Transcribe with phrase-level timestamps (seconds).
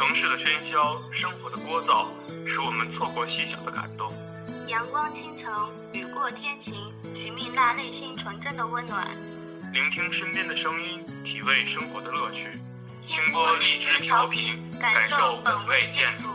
[0.00, 2.08] 城市的喧嚣，生活的聒噪，
[2.48, 4.10] 使我们错过细小的感动。
[4.66, 6.72] 阳光倾城，雨过天晴，
[7.02, 9.06] 寻觅那内心纯真的温暖。
[9.74, 12.50] 聆听身边的声音，体味生活的乐趣。
[13.06, 16.29] 听过荔枝调频，感受本味建筑。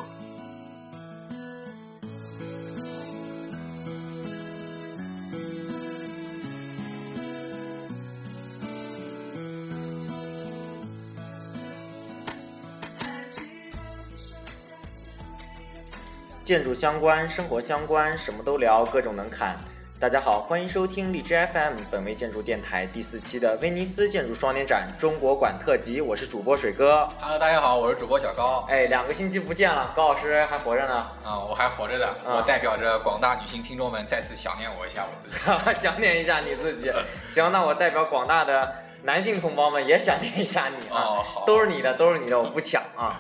[16.46, 19.58] 建筑相关，生活相关，什么都聊，各种能侃。
[20.00, 27.10] 大家好，欢迎收听荔枝 FM 本位建筑电台第四期的威尼斯建筑双年展中国馆特辑，我是主播水哥。
[27.20, 28.64] Hello，大家好，我是主播小高。
[28.70, 30.94] 哎，两个星期不见了，高老师还活着呢。
[31.24, 35.36] 啊、我还活着的，我代表着广大女性听众们再次想念我一下我自己。
[35.82, 36.92] 想念一下你自己。
[37.28, 43.20] 行，那我代表广大的男性同胞们也想念一下你啊，哦，好，都是你的，都是你的，我不抢啊。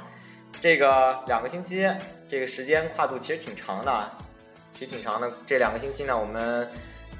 [0.61, 1.85] 这个两个星期，
[2.27, 4.17] 这个时间跨度其实挺长的，啊，
[4.73, 5.31] 其实挺长的。
[5.45, 6.67] 这两个星期呢，我们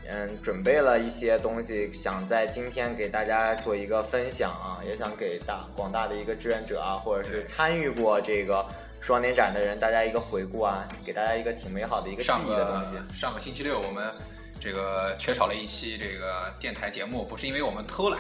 [0.10, 8.66] 嗯准备了一些东西，想在今天给大家做一个分享啊，也想给大广大的一个志愿者啊，或者是参与过这个
[9.00, 12.94] 双年展的人，大家一个回顾啊，给大家一个挺美好的一个记上忆的东西。
[12.94, 14.12] 个上个星期六我们
[14.60, 18.20] 这个缺少了一期这个电台节目，不是因为我们偷懒，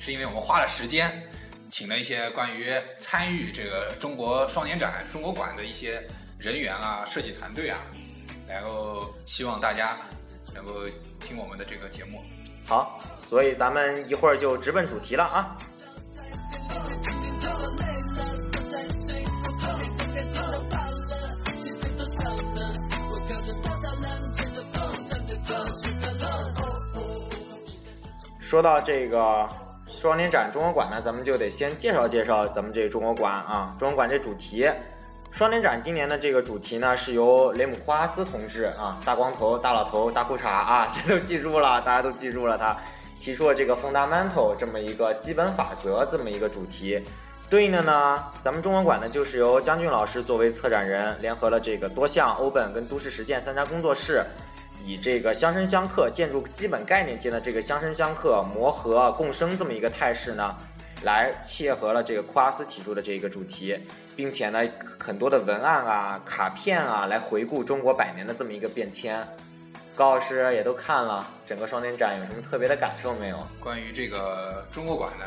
[0.00, 1.22] 是因为我们花了时间，
[1.70, 6.02] 请了一些关于参与这个中国双年展中国馆的一些
[6.44, 7.78] 人员啊、设计团队啊，
[8.46, 9.96] 然后希望大家
[10.54, 10.84] 能够
[11.18, 12.22] 听我们的这个节目。
[12.66, 15.56] 好，所以咱们一会儿就直奔主题了啊。
[28.38, 29.48] 说到这个
[29.86, 33.74] 双年展中国馆呢，咱们就得先介绍介绍咱们这中国馆啊。
[33.78, 34.70] 中国馆这主题，
[35.34, 42.76] 双年展今年的这个主题呢，是由雷姆库阿斯同志啊，大光头、大老头、大裤衩啊， 这都记住了，大家都记住了他
[43.20, 47.04] 提出了这个 fundamental 这么一个基本法则这么一个主题。
[47.50, 54.24] 对应的呢，咱们中国馆呢就是由江俊老师作为策展人，联合了这个多项欧本跟都市实践三家工作室，
[54.84, 60.54] 以这个相生相克建筑基本概念间的这个相生相克、磨合共生这么一个态势呢，
[61.04, 63.78] 来切合了这个库阿斯提出的这个主题，
[64.16, 64.60] 并且呢，
[64.98, 69.26] 很多的文案啊、卡片啊，来回顾中国百年的这么一个变迁。
[69.94, 73.38] 高老师也都看了整个双年展，有什么特别的感受没有？
[73.60, 75.24] 关于这个中国馆呢，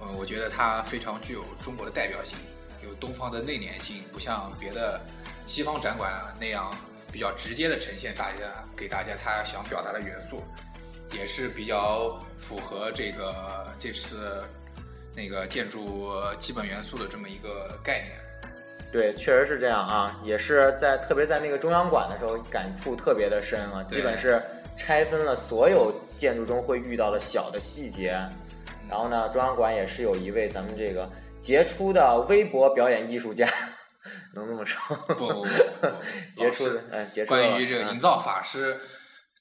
[0.00, 2.38] 呃，我觉得它非常具有中国的代表性，
[2.84, 5.00] 有东方的内敛性，不像别的
[5.46, 6.72] 西方展馆啊那样
[7.10, 8.44] 比较直接的呈现大家
[8.76, 10.40] 给大家他想表达的元素，
[11.10, 14.44] 也是比较符合这个这次
[15.16, 18.16] 那个建筑基本元素的这么一个概念。
[18.92, 24.40] 对，确实是这样啊，也是在特别在那个中央馆的时候，感触特别的深啊，基本是
[24.76, 28.10] 拆分了所有建筑中会遇到的小的细节。
[28.88, 31.10] 然后呢，中央馆也是有一位咱们这个
[31.40, 33.48] 杰出的微博表演艺术家，
[34.32, 34.96] 能这么说？
[35.08, 35.48] 不不不不，
[36.36, 37.42] 杰出的，嗯，杰出的。
[37.42, 38.78] 关于这个营嗯造法师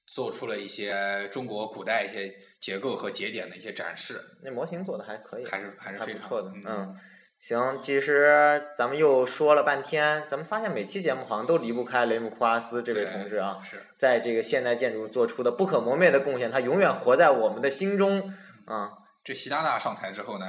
[0.08, 2.34] 做出了一些中国古代一些
[2.64, 7.00] 结构和节点的一些展示，那模型做的还可以，还是还是非常不错的，嗯嗯。
[7.38, 18.34] 行，其实咱们又说了半天，咱们发现每期节目好像都离不开雷姆库阿斯这位同志啊，是在这个现代建筑做出的不可磨灭的贡献，他永远活在我们的心中
[18.66, 18.92] 啊。
[19.26, 20.46] 这习大大上台之后呢，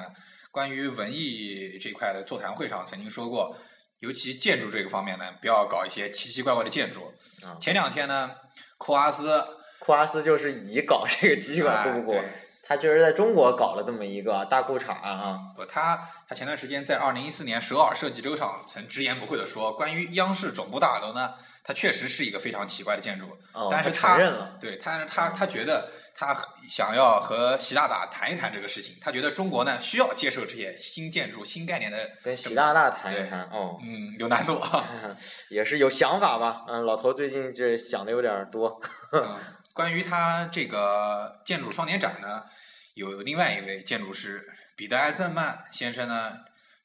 [0.53, 3.57] 关于文艺这块的座谈会上曾经说过，
[3.99, 7.13] 尤其建筑这个方面呢，不要搞一些奇奇怪怪的建筑。
[7.43, 8.31] 啊前两天呢，
[8.79, 9.45] 库阿斯
[9.85, 12.21] 库阿斯就是以搞这个奇奇怪，哎不不不，
[12.63, 23.27] 他就是在中国搞了这么一个大裤衩啊，不，他他前段时间在二零一四年首尔设计周上曾直言不讳的说，关于央视总部大楼呢，它确实是一个非常奇怪的建筑。
[23.53, 26.35] 哦，但是他承认了，对，但是他他觉得他
[26.69, 33.79] 想要和习大大谈一谈这个事情，他觉得中国呢需要接受这些新建筑、新概念的跟习大大谈一谈哦。
[33.83, 34.89] 嗯，有难度啊。
[35.51, 38.81] 也是有想法吧，嗯，老头最近这想的有点多，
[39.13, 39.39] 嗯，
[39.75, 42.45] 关于他这个建筑双年展呢，
[42.95, 46.33] 有另外一位建筑师彼得·艾森曼先生呢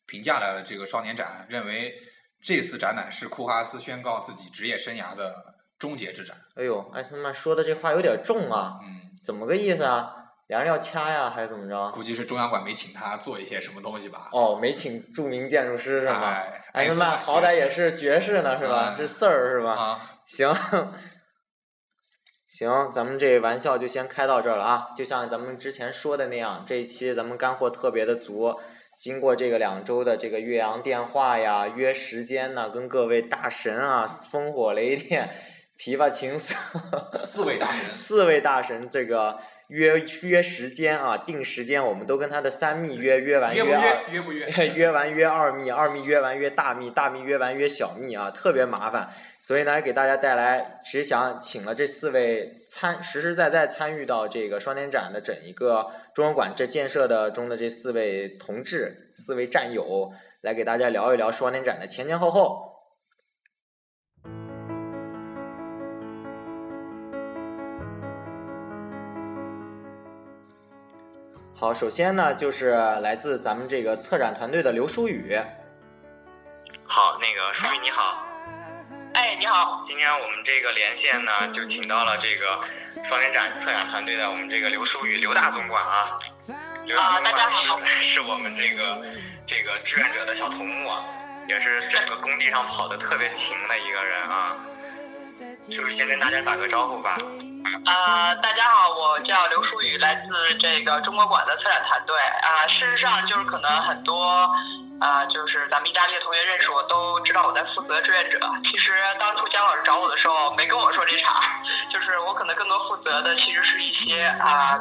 [0.08, 1.96] 评价了这个双年展，认为
[2.42, 6.36] 这次展览是库哈斯宣告自己职业生涯的终结之展。
[6.56, 10.16] 哎呦，艾森曼说的这话有点重啊，嗯，怎么个意思啊？
[10.48, 11.92] 两人要掐呀，还是怎么着？
[11.92, 14.30] 估计是中央馆没请他做一些什么东西吧。
[14.32, 16.14] 哦，没请著名建筑师是吧？
[16.24, 18.96] 哎艾森曼艾森曼好歹也是爵士呢，是吧？
[18.98, 19.74] 嗯是 Sir 是吧？
[19.74, 20.52] 啊，行，
[22.50, 24.88] 行，咱们这玩笑就先开到这儿了啊。
[24.98, 28.60] 就像咱们之前说的那样，这一期咱们干货特别的足。
[28.98, 35.30] 经过这个两周的这个岳阳电话呀，约时间呐，跟各位大神啊，烽火雷电、
[35.80, 36.56] 琵琶琴瑟，
[37.22, 39.38] 四位大神，四位大神这个
[39.70, 43.98] 约约时间啊，定时间，我们都跟他的三密约，约完约不二约？
[44.12, 44.48] 约不约？
[44.76, 49.12] 约完约二密，二密约完约大密，大密约完约小密啊，特别麻烦。
[49.44, 60.12] 所以呢，给大家带来，其实想请了这四位参实实在在参与到这个双年展的整一个中文馆这建设的中的这四位同志、四位战友，
[60.42, 62.69] 来给大家聊一聊双年展的前前后后。
[71.60, 72.70] 好，首先呢，就是
[73.04, 75.38] 来自咱们这个策展团队的刘书宇。
[76.88, 78.24] 好，那个舒宇你好，
[79.14, 82.62] 哎，你好，今天我们这个连线呢，就请到了这个
[83.10, 86.18] 双年展策展团队的我们这个刘书宇刘大总管啊。
[86.86, 89.04] 刘大总大家管好是是我们这个
[89.46, 91.04] 这个志愿者的小头目啊，
[91.50, 94.56] 也是整个工地上跑的特别勤的一个人啊。
[95.68, 97.18] 就是先跟大家打个招呼吧？
[97.86, 104.50] 啊、大家好，我叫刘书宇，来自这个中国馆的策展团队啊、事实上，就是可能很多
[105.00, 108.40] 啊、就是咱们意大利的同学认识我，都知道我在负责志愿者。
[108.66, 111.42] 其实当初姜老师找我的时候，没跟我说这茬，
[111.92, 114.80] 就是我可能更多负责的其实是一些啊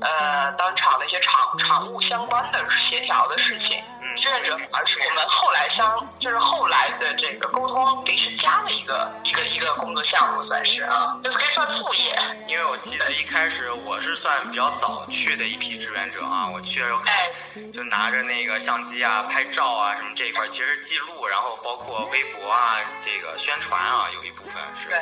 [0.00, 2.58] 呃当场的一些场场务相关的
[2.90, 3.82] 协调的事情。
[4.22, 12.16] 嗯志愿者而是我们后来相，就是后来的这个沟通临时加了一个一个一个工作项目，算是啊，就是可以算副业。
[12.46, 17.28] 因为我记得一开始我是算比较早去的一批志愿者啊，我去的时候哎，
[17.74, 24.54] 就拿着那个相机啊、拍照啊什么这一块，其实记录，然后包括微博啊、这个宣传啊，有一部分
[24.84, 24.88] 是。
[24.88, 24.98] 对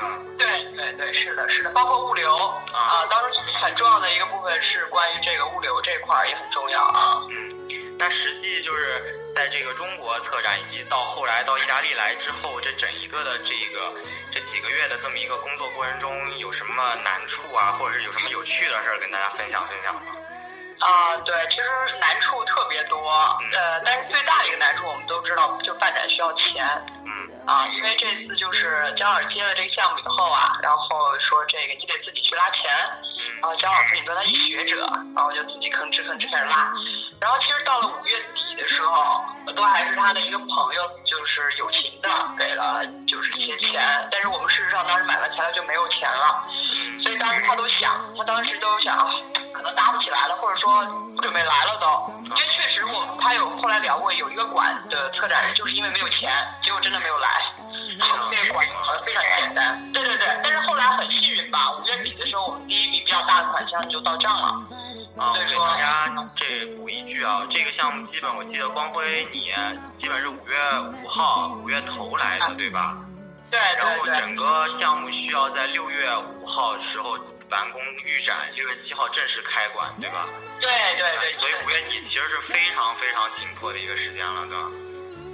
[0.00, 0.46] 嗯，对
[0.76, 2.32] 对对，是的，是的，包括物流
[2.72, 7.18] 啊，当时很重要的一个部分是关于这个物流这块儿也很重要啊。
[7.28, 13.92] 嗯，那实际就是在这个中国策展，以及到后来到意大利来之后，这整一个的这个
[14.32, 20.00] 这几个月的这么一个工作过程中，有什么难处啊，或者是有什么有趣的事儿跟大家分享分享吗？
[20.80, 21.64] 啊，对，其实
[22.00, 22.98] 难处特别多，
[23.52, 26.64] 呃，但是最大的一个难处我们都知道，就办展需要钱
[27.04, 27.10] 嗯
[27.46, 32.72] 啊，因为这次就是姜老师接了这个项目以后啊，然后说这个你得自己去拉钱，
[33.18, 34.84] 嗯然后姜老师你说他一学者，
[35.14, 36.72] 然后就自己吭哧吭哧开始拉，
[37.20, 39.20] 然后其实到了五月底的时候，
[39.54, 44.48] 都还是他的一个朋友，就是友情的给了就是一些钱，但是我们
[44.84, 49.06] 当时买了材料就没有钱了，嗯所以当时他都想，他当时都想，啊
[49.52, 50.84] 可能搭不起来了，或者说
[51.14, 56.32] 不准备来了都，因为确实我他有后来聊过，有一个馆的策展人就是因为没有钱，
[56.62, 57.28] 结果真的没有来。
[57.98, 58.06] 那
[58.46, 64.48] 个馆好像非常简单，对对对，但是后来很幸运吧，五月底的时候，我们第一笔比较大的款项就到账了。
[65.18, 69.40] 啊，所以说给大家这补一句啊，这个项目基本我记得光辉你
[69.98, 72.96] 基本是五月五号五月头来的，对吧？
[73.50, 77.18] 对然后整个项目需要在六月五号时候
[77.50, 80.24] 完工预展，六月七号正式开馆，对吧？
[80.60, 84.70] 对对对，所以五月底其实是非常非常紧迫的一个时间了，对吧？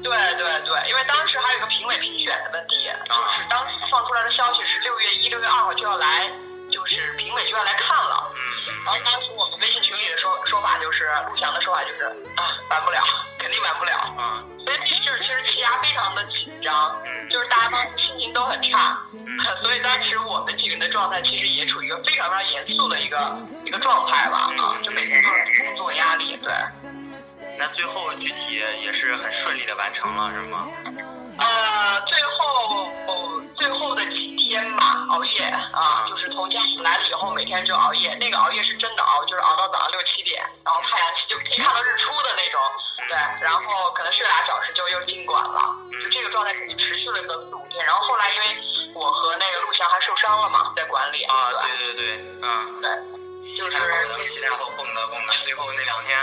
[0.02, 6.30] 对对对，因为当时还有一个评委评选的问题，就是当时放出来的消息是六月一、六月二号就要来，
[6.70, 8.32] 就是评委就要来看了。
[8.32, 8.40] 嗯
[8.86, 12.04] 然后当时我们微信群里的说说法就是，陆翔的说法就是
[12.36, 13.02] 啊，完不了，
[13.36, 13.92] 肯定完不了。
[14.16, 14.78] 嗯啊所以
[15.82, 19.26] 这事儿其实气压非常的紧张，嗯就是大家当时心情都很差，嗯
[19.62, 26.52] 所以当时我们几个人的状态其实也处于一个非常非常严肃的一个一个状态吧啊，就每天都是工作压力，对。
[27.58, 30.68] 那最后具体也是很顺利的完成了，是吗？
[31.38, 38.14] 呃，最后哦，最后的几天吧，熬夜啊，就是从家里来了以后，每天就熬夜。
[38.20, 42.60] 那个熬夜是真的熬，就是熬到早上六七点，然后太阳就可以看到日出的那种。
[43.08, 43.60] 对，然后
[43.94, 47.84] 可能睡俩小时就又进馆了，就这个状态可能持续了个四五天。
[47.84, 48.46] 然后后来因为
[48.94, 52.80] 我和那个陆翔还受伤了嘛，在馆里啊，对对对对，嗯。
[52.80, 52.90] 对，
[53.56, 53.76] 就是
[54.34, 56.18] 七天后蹦跶蹦跶，最后那两天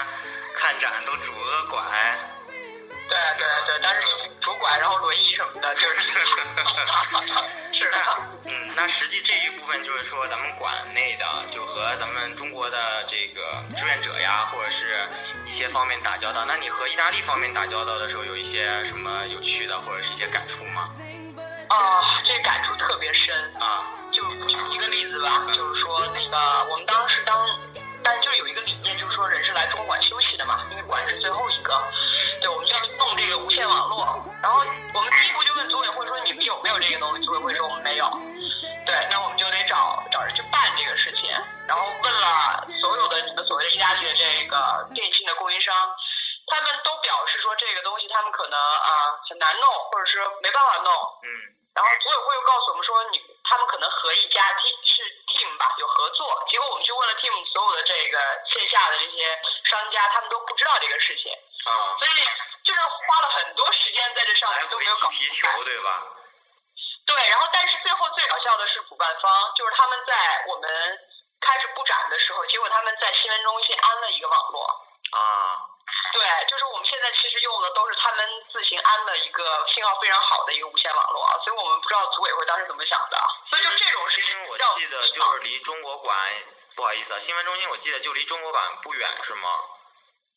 [0.59, 1.81] 看展都拄了个拐。
[8.75, 12.77] 那实际这一部分就是说，咱们馆内的就和咱们中国的
[13.09, 15.07] 这个志愿者呀，或者是
[15.45, 16.43] 一些方面打交道。
[16.45, 20.89] 那你和意大利方面打交道的时候，有一些什么有趣的或者是一些感触吗？
[21.69, 23.33] 啊，这感触特别深。
[23.61, 26.37] 啊，就举一个例子吧，就是说那个
[26.71, 27.47] 我们当时当，
[28.03, 31.73] 但就有一个理念，就是说人是来中国馆休息的嘛，因为馆是最后一个，
[32.41, 34.05] 对，我们就要弄这个无线网络。
[34.41, 34.59] 然后
[34.93, 35.13] 我们
[84.77, 86.17] 记得就是离中国馆，
[86.75, 89.49] 不好意思啊，新闻中心我记得就离中国馆不远是吗？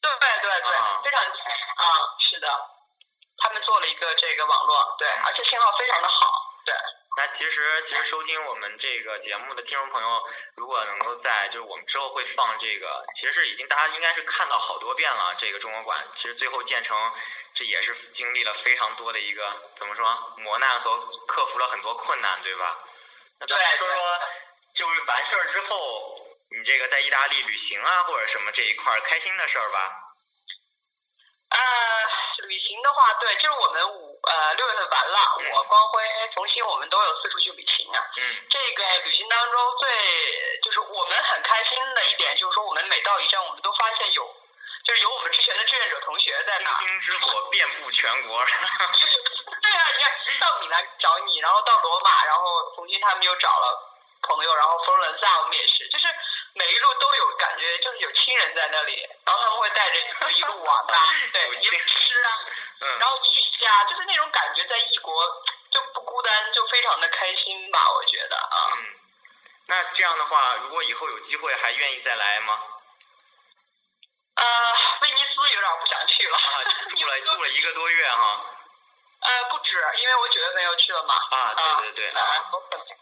[0.01, 1.85] 对对对，啊非常啊，
[2.21, 2.49] 是的，
[3.43, 6.31] 他们做了一个这个网络，对，而且信号非常的好，
[6.65, 6.75] 对。
[7.19, 10.23] 那其实其实收听我们这个节目的听众朋友，
[10.57, 15.35] 如果能够在就是我们之后会放这个，其实是已经大家应该是看到好多遍了。
[15.41, 17.13] 这个中国馆其实最后建成，
[17.55, 22.79] 这也是经历了非常多的一个怎么说磨难和克服了很多困难，对吧？
[23.41, 24.21] 对说说，
[24.75, 30.03] 就是完事儿之后，你这个在意大利旅行啊或者什么这一块儿开心的事儿吧？
[31.49, 31.59] 呃，
[32.49, 36.03] 旅行的话，对，就是我们五呃六月份完了，嗯我光辉、
[36.35, 38.03] 冯鑫，我们都有四处去旅行啊。
[38.17, 44.27] 嗯这个旅行当中最就是我们很开心的一点，就是说我们每到一站，我们都发现有，
[44.85, 46.79] 就是有我们之前的志愿者同学在那儿。
[46.81, 48.45] 星星之火遍布全国。
[49.67, 53.93] 对啊，你看到米兰找你，然后到罗马，然后重新他们又找了
[54.23, 56.07] 朋友，然后佛罗伦萨我们也是，就是
[56.55, 60.99] 每一路都有感觉，就是有亲人在那里， 然后他们会带着一路玩啊，
[61.33, 62.31] 对，一路吃啊，
[62.81, 65.13] 嗯然后聚一下，就是那种感觉，在异国
[65.71, 68.73] 就不孤单，就非常的开心吧，我觉得啊。
[68.77, 68.87] 嗯，
[69.69, 72.61] 那这样的话，如果以后有机会，还愿意再来吗？
[74.37, 74.45] 呃，
[75.03, 78.45] 威尼斯有点不想去了，啊，住了住了一个多月哈。
[79.27, 81.15] 呃，不止，因为我九月份又去了嘛。
[81.31, 82.47] 啊，对对对啊啊，，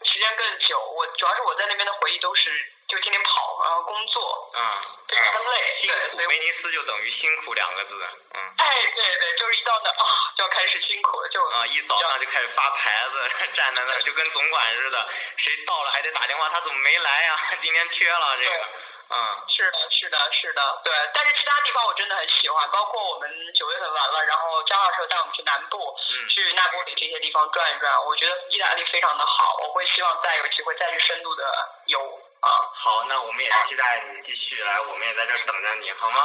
[0.03, 0.79] 时间更久。
[0.89, 2.49] 我主要是我在那边的回忆都是
[2.87, 4.61] 就天天跑，然后工作，嗯，
[5.07, 5.77] 非常的累。
[5.81, 7.93] 辛对，威尼斯就等于辛苦两个字。
[8.35, 8.53] 嗯。
[8.57, 10.05] 哎，对对，就是一到那啊，
[10.37, 18.65] 就要开始辛苦了，就啊，一早上就开始发牌子， 站在那儿就跟总管似的，谁到了还得打电话，他怎么没来呀、 今天缺了这个。
[19.07, 19.15] 嗯
[19.47, 20.91] 是的，是的，是的，对。
[21.13, 25.77] 但是其他地方我真的很喜欢，包括我们九月份完了，然后张老师带我们去南部，
[26.09, 31.43] 嗯去那波里这些地方转一转，我觉得意大利非常的好，我会希望再有机会再去深度的
[31.85, 31.99] 游
[32.41, 32.49] 啊。
[32.73, 36.19] 好，那我们也期待你继续来，我们也在这儿等着你，好吗？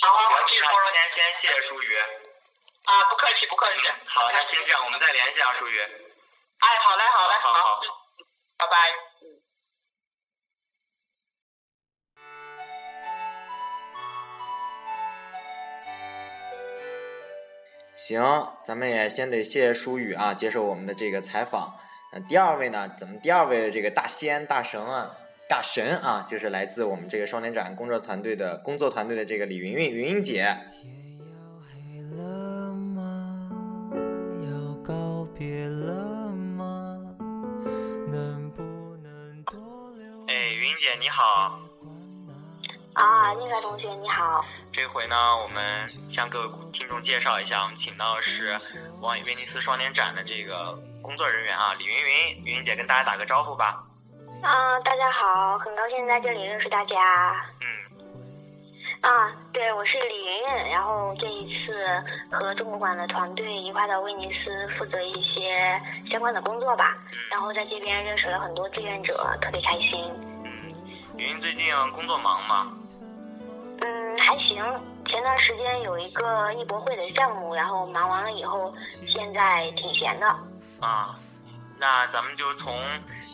[0.00, 1.96] 好好好，行，继续说说那先先谢谢舒雨。
[2.84, 3.80] 啊，不客气，不客气。
[3.90, 5.80] 嗯，好，那先这样，我们再联系啊，舒雨。
[5.80, 7.88] 哎，好嘞，好嘞，好好好嗯
[8.58, 8.90] 拜拜。
[9.22, 9.24] 嗯。
[17.96, 21.78] 行，咱们也先得谢谢舒雨啊，接受我们的这个采访。
[22.10, 25.14] 那第二位呢，咱们第二位的这个大仙大神啊，
[25.46, 30.56] 大神啊，就是来自我们这个双年展工作团队的工作团队的这个李云云云云姐。
[30.70, 31.26] 天要
[31.60, 33.50] 黑了吗？
[34.42, 36.98] 要告别了吗？
[38.10, 38.62] 能不
[39.02, 39.60] 能多
[39.98, 40.24] 留？
[40.28, 41.60] 哎，云姐你好，
[42.94, 44.42] 啊，那个同学你好，
[44.78, 48.56] 这回呢，我们向各位听众介绍一下，我们请到的是
[49.00, 53.82] 网易威尼斯双年展的这个工作人员啊，李云云，云云姐跟大家打个招呼吧。
[54.40, 57.44] 啊，大家好，很高兴在这里认识大家。
[57.60, 57.66] 嗯，
[59.00, 61.72] 啊，对，我是李云云，然后这一次
[62.30, 66.96] 和中国馆的团队一块到威尼斯负责一些相关的工作吧，
[67.32, 70.08] 然后在这边认识了很多志愿者，特别开心。
[70.44, 70.72] 嗯，
[71.16, 71.66] 云云最近
[71.96, 72.72] 工作忙吗？
[74.28, 74.62] 嗯，还行。
[75.06, 78.72] 前段时间有一个艺博会的项目，然后忙完了以后，
[79.06, 80.26] 现在挺闲的。
[80.80, 81.14] 啊，
[81.78, 82.78] 那咱们就从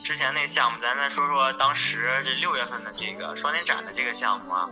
[0.04, 4.70] 之前那个项目，咱再说说当时这六月份的这个双年展的这个项目啊，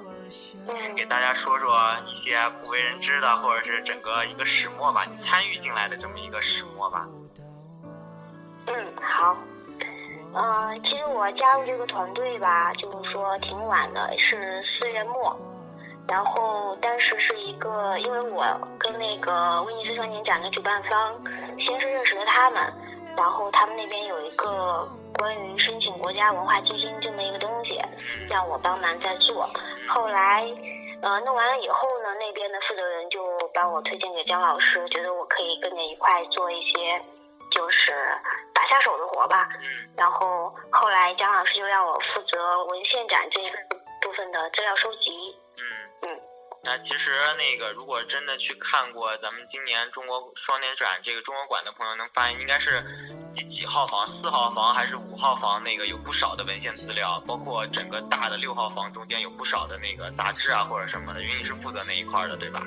[0.68, 1.76] 嗯给大家说说
[2.06, 7.04] 一些不为人知的，或者是整个一个始末吧，你参与进来的这么一个始末吧。
[8.68, 9.36] 嗯，好。
[10.34, 15.36] 呃，其实我加入这个团队吧，就是说挺晚的，是四月末。
[16.08, 18.44] 然后当时是一个，因为我
[18.78, 21.14] 跟那个威尼斯双年展的主办方
[21.58, 22.72] 先是认识了他们，
[23.16, 24.86] 然后他们那边有一个
[25.18, 27.80] 关于申请国家文化基金这么一个东西，
[28.28, 29.42] 让我帮忙在做。
[29.88, 30.44] 后来，
[31.02, 33.20] 呃，弄完了以后呢，那边的负责人就
[33.54, 37.00] 把我推荐给姜老师，觉得我可以跟着一块做一些，
[37.50, 37.92] 就是
[38.52, 39.48] 打下手的活吧。
[39.96, 43.50] 然后后来姜老师就让我负责文献展这一
[44.02, 45.34] 部分的资料收集。
[46.02, 46.08] 嗯，
[46.62, 52.84] 那其实那个，如果真的去看过咱们今年中国双年展这个中国馆的朋友，能发现应该是
[53.34, 55.62] 第几号房，四号房还是五号房？
[55.62, 61.22] 那个有不少的文献资料，包括整个大的六号房中间有不少的那个杂志啊或者什么的。
[61.22, 62.62] 因为你是负责那一块的，对吧？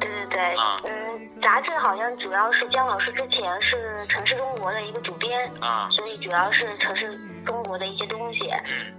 [0.00, 8.48] 对对对，啊嗯，杂志好像主要是姜老师之前是《城市中国》的一个主编，啊，所以主要是城市中国的一些东西。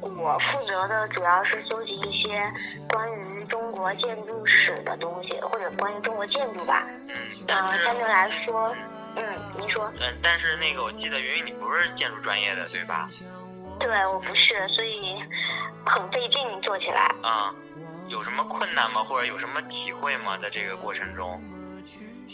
[0.03, 2.43] 嗯我负责的主要是搜集一些
[2.89, 6.83] 关于中国建筑史的东西，或者关于中国建筑吧。
[7.07, 8.73] 嗯，嗯、但是相对来说，
[9.15, 9.25] 嗯，
[9.57, 13.07] 您说，嗯，但是那个我记得云云你不是建筑专业的，对吧？
[13.79, 15.21] 对我不是，所以
[15.85, 17.13] 很费劲做起来。
[17.21, 17.53] 啊，
[18.07, 19.03] 有什么困难吗？
[19.03, 20.37] 或者有什么体会吗？
[20.41, 21.41] 在这个过程中？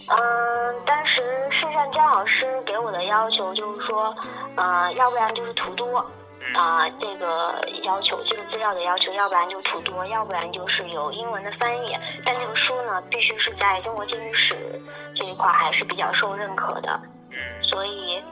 [0.10, 4.13] 嗯，当时是让姜老师给我的要求就是说，
[4.57, 6.05] 呃，要不然就是图多，
[6.48, 11.96] 嗯啊、这个要求，这个资料的要求，要不然就图多，要不然就是有英文的翻译。
[12.24, 14.82] 但这个书呢，必须是在中国建筑史
[15.16, 18.24] 这一块还是比较受认可的，嗯所以，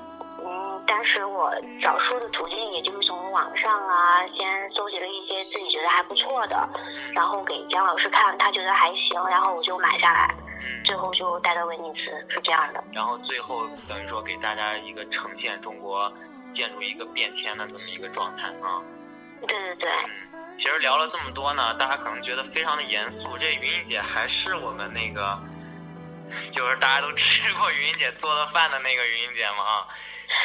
[0.45, 1.51] 嗯，当时我
[1.81, 6.69] 找书的途径，也就是从网上啊，先搜集了一些自己觉得还不错的，
[7.13, 10.83] 然后给姜老师看，他觉得还行，然后我就买下来，嗯。
[10.85, 12.83] 最后就带到威尼斯，是这样的。
[12.93, 16.11] 然后最后等于说给大家一个呈现中国
[16.53, 18.81] 建筑一个变迁的这么一个状态啊。
[19.45, 19.91] 对对对，
[20.57, 23.37] 其实聊了这么多呢，大家可能觉得非常的严肃。
[23.37, 25.37] 这云云姐还是我们那个，
[26.53, 29.63] 就是大家都吃过云云姐做的饭的那个云云姐吗？
[29.63, 29.87] 啊，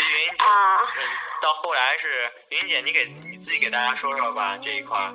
[0.00, 0.45] 云云姐，
[1.41, 5.15] 到后来是云云姐，你给你自己给大家说说吧，这一块儿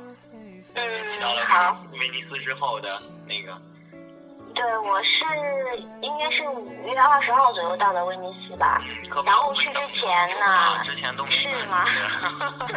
[1.19, 3.61] 到嗯，了好，威尼斯之后的那个，
[4.53, 8.81] 对，我是应该是五月二十号左右到的威尼斯吧。
[9.25, 11.85] 然后去之前呢啊，之前都没是吗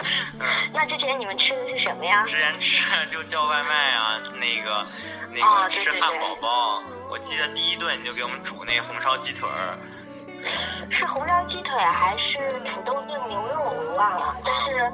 [0.41, 0.71] 嗯。
[0.73, 2.25] 那之前你们吃的是什么呀？
[2.25, 4.85] 之前吃就叫外卖啊，那个
[5.31, 9.79] 那个吃汉对堡包，我记得第一顿你就给我们煮那红烧鸡腿儿，
[10.91, 13.71] 是红烧鸡腿还是土豆炖牛肉？
[13.71, 14.93] 我忘了，但是。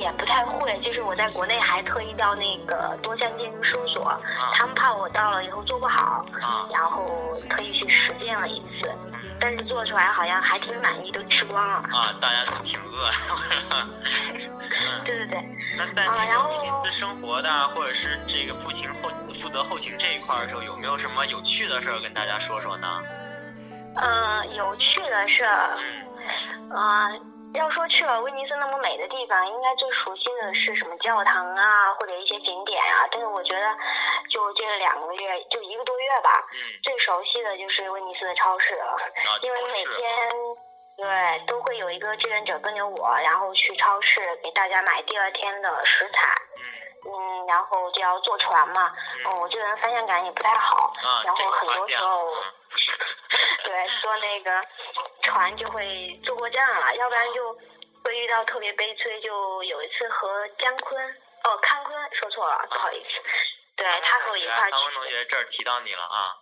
[0.00, 4.12] 也不太会，就是我在国内还特意到那个多项建筑事务所，
[4.56, 8.90] 他们怕我到了以后做不好，啊然后特意去实践了一次，
[9.40, 11.76] 但是做出来好像还挺满意，都吃光了。
[11.92, 13.10] 啊，大家都挺饿
[15.04, 15.38] 对对对，
[15.76, 19.10] 那在后这个威尼斯生活的，或者是这个后勤后
[19.42, 23.02] 负责后勤这一块的时候，有没有什么有趣的事儿跟大家说说呢？
[24.00, 25.44] 嗯，有趣的是，
[26.70, 27.08] 嗯啊、
[27.54, 33.08] 要说去了威尼斯那么美的地方，应该最熟悉的是什么教堂啊，或者一些景点啊。
[33.10, 33.76] 但是我觉得，
[34.30, 40.06] 就这两个月，就一个多月吧，嗯，最熟悉的就是威尼斯的超市了，啊，因为每天。
[40.96, 41.06] 对，
[41.46, 46.28] 都会有一个志愿者跟着我，然后去超市给大家买第二天的食材。
[46.58, 46.60] 嗯
[47.04, 52.34] 嗯，然后就要坐船嘛，嗯，我这个人方向感也不太好，啊，然后很多时候，
[53.64, 54.64] 对，坐那个
[55.22, 57.52] 船就会坐过站了，要不然就
[58.04, 59.20] 会遇到特别悲催。
[59.20, 61.10] 就有一次和姜昆，
[61.44, 63.08] 哦，康坤说错了，不好意思。
[63.76, 66.36] 对他和我一块儿汤文同，学这儿提到你了啊，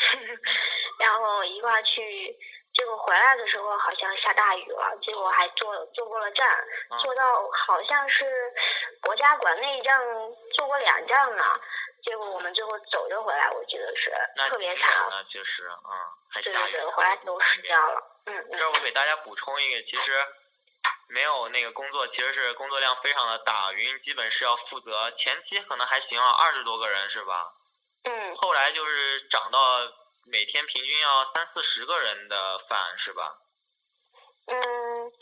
[0.98, 2.36] 然后一块去，
[2.74, 7.22] 结果回来的时候好像下大雨了，结果还坐坐过了站，嗯坐到
[7.66, 8.24] 好像是
[9.02, 10.00] 国家馆那一站
[10.56, 11.44] 坐过两站呢，
[12.02, 15.10] 结果我们最后走着回来，我记得是那特别惨挺远。
[15.10, 18.02] 的，确实，嗯，对对对，回来都湿掉了。
[18.26, 18.58] 嗯嗯。
[18.58, 20.26] 这儿我给大家补充一个，其实
[21.08, 23.72] 没有那个工作，其实是工作量非常的大。
[23.72, 27.52] 云基本是要负责前期可能还行啊，二十多个人是吧？
[28.04, 29.58] 嗯，后来就是涨到
[30.26, 33.38] 每天平均要三四十个人的饭是吧？
[34.46, 35.12] 嗯，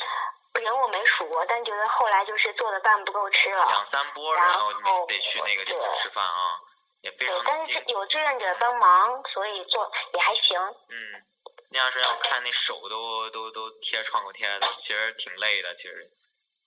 [0.61, 3.67] 人我没数过，但觉得后来就是做的饭不够吃了。
[3.67, 6.59] 两三波，然然后后你得去那个地方吃饭啊，
[7.03, 7.85] 也非对常，但是。
[7.87, 10.61] 有志愿者帮忙，所以做也还行。
[10.89, 11.23] 嗯，
[11.71, 16.11] 那样是要看那手都都都贴创口贴的，其实挺累的，其实，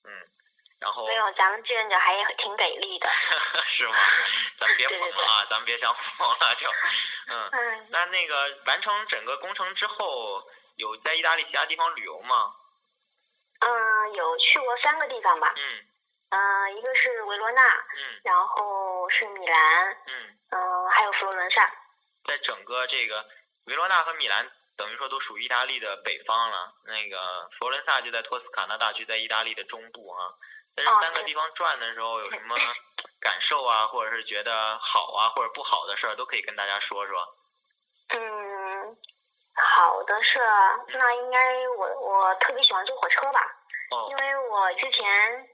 [0.06, 0.12] 嗯，
[0.80, 3.10] 然后没有，咱们志愿者还挺给力的。
[3.76, 3.96] 是吗？
[4.60, 6.70] 咱别对对捧了啊，咱别想捧了就，
[7.34, 7.50] 嗯。
[7.52, 10.44] 嗯，那那个完成整个工程之后，
[10.78, 12.54] 有在意大利其他地方旅游吗？
[13.62, 15.54] 嗯，有去过三个地方吧。
[15.56, 15.86] 嗯
[16.32, 21.72] 嗯，一个是维罗纳，嗯然后是米兰，嗯，嗯，还有佛罗伦萨。
[22.26, 23.26] 在整个这个
[23.66, 26.74] 维罗纳和米兰，等于说都属于意大利的北方了。
[26.86, 30.34] 那个佛罗伦萨就在托斯卡纳大区，在意大利的中部啊。
[30.76, 32.56] 在这三个地方转的时候，有什么
[33.22, 37.18] 感受啊，或者是觉得好啊，或者不好的事儿，都可以跟大家说说。
[38.10, 38.98] 嗯，
[39.78, 43.40] 好的事儿，那应该我我特别喜欢坐火车吧。
[43.92, 45.48] 哦因为我之前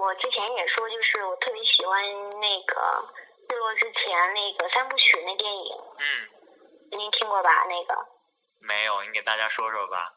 [0.00, 2.02] 我之前也说，就是我特别喜欢
[2.40, 3.04] 那个
[3.50, 6.28] 日落之前那个三部曲那电影，嗯，
[6.92, 7.64] 您听过吧？
[7.68, 7.94] 那个
[8.60, 10.12] 没有，你给大家说说吧。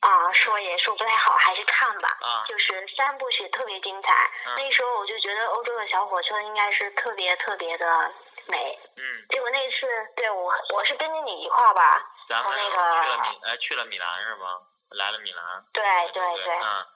[0.00, 2.08] 啊，说也说不太好，还是看吧。
[2.20, 8.12] 啊，就是三部曲特别精彩，嗯那时候我就觉得欧洲的小火车应该是特别特别的
[8.46, 8.78] 美。
[8.96, 14.60] 嗯，结果那次，对我我是跟着你一块儿吧，咱们去从那个了米，哎，去了米兰是吗？
[14.90, 15.64] 来了米兰。
[15.72, 15.82] 对
[16.12, 16.54] 对对。
[16.54, 16.86] 嗯，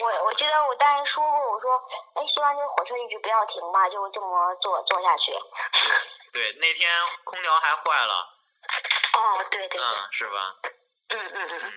[0.00, 1.76] 我我记得我当时说过，我说，
[2.14, 5.32] 哎，希望这个火车一直不要停吧，就这么坐坐下去。
[6.32, 6.88] 对，那天
[7.24, 8.14] 空调还坏了。
[9.18, 10.54] 哦，对对对，嗯，是吧？
[11.08, 11.72] 嗯嗯嗯。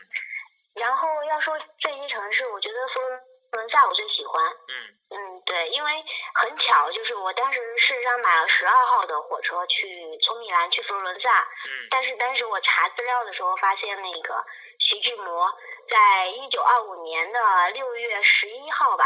[0.76, 3.20] 然后要说这些城市，我觉得佛罗
[3.54, 4.46] 伦萨我最喜欢。
[4.68, 4.74] 嗯
[5.12, 6.06] 嗯，对，因为
[6.36, 14.46] 很巧，就是我当时事实上买了十二号的火车去从米兰去佛罗伦萨，嗯但是当时我查资料的时候发现，那个
[14.80, 15.52] 徐志摩
[15.90, 19.06] 在一九二五年的六月十一号吧，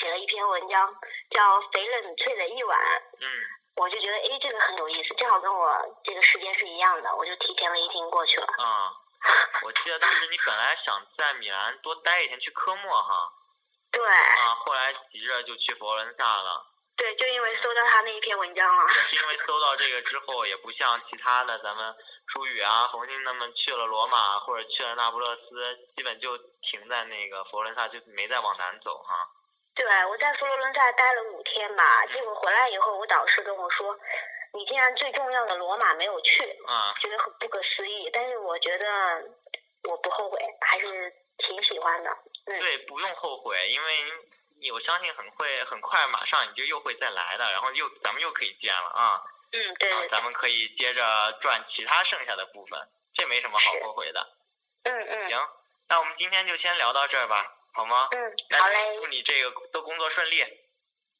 [0.00, 0.94] 写嗯了一篇文章，
[1.30, 2.78] 叫《翡冷翠的一晚》。
[3.20, 3.26] 嗯
[3.78, 5.70] 我就觉得，哎，这个很有意思，正好跟我
[6.02, 8.46] 这个时间是一样的，我就提前了一天过去了。
[8.58, 8.90] 啊，
[9.64, 13.32] 我记得当时你本来想在米兰多待一天去科莫哈，
[13.90, 16.66] 对，啊，后来急着就去佛罗伦萨了。
[16.96, 18.92] 对，就因为搜到他那一篇文章了。
[18.92, 21.94] 也是因为搜到这个之后，也不像其他的咱们
[22.32, 29.28] 舒宇啊、冯鑫他们去了罗马或者去了那不勒斯，基本就停在那个佛罗伦萨，就没再往南走哈。
[29.76, 33.96] 对，我在佛罗伦萨待了五天吧，结果回来以后，我导师跟我说，
[34.54, 38.10] 你竟然最重要的罗马没有去，啊觉得很不可思议。
[38.12, 38.86] 但是我觉得
[39.84, 42.10] 我不后悔，还是挺喜欢的。
[42.46, 44.04] 嗯，对，不用后悔，因为
[44.60, 52.80] 你我相信很会很快，马上你就又会再来的，然后又咱们又可以见了啊，嗯，对对对然后咱，们可以接着转其他剩下的部分，
[53.14, 54.26] 这没什么好后悔的。
[54.84, 55.48] 嗯嗯行，
[55.88, 58.08] 那我们今天就先聊到这儿吧，好吗？
[58.12, 60.42] 嗯，好嘞祝，你这个都工作顺利。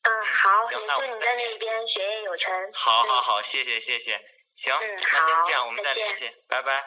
[0.02, 2.52] 嗯好，也行那祝你在那边学业有成。
[2.52, 4.18] 嗯好好好，谢谢谢谢。
[4.56, 6.84] 行，嗯那先这样，我们再联系，拜拜。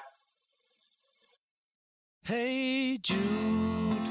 [2.23, 4.09] Hey Jude,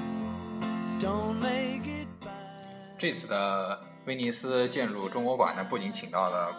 [0.99, 2.99] don't make it bad.
[2.99, 6.55] 这次的威尼斯建筑中国馆呢，不仅请到了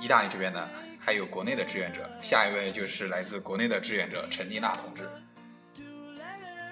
[0.00, 0.68] 意大利这边的，
[1.00, 2.08] 还有国内的志愿者。
[2.22, 5.08] 下一位就是来自国内的志愿者陈丽娜同志。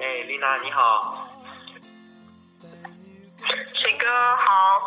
[0.01, 1.29] 哎，丽娜你好，
[3.75, 4.83] 水哥好，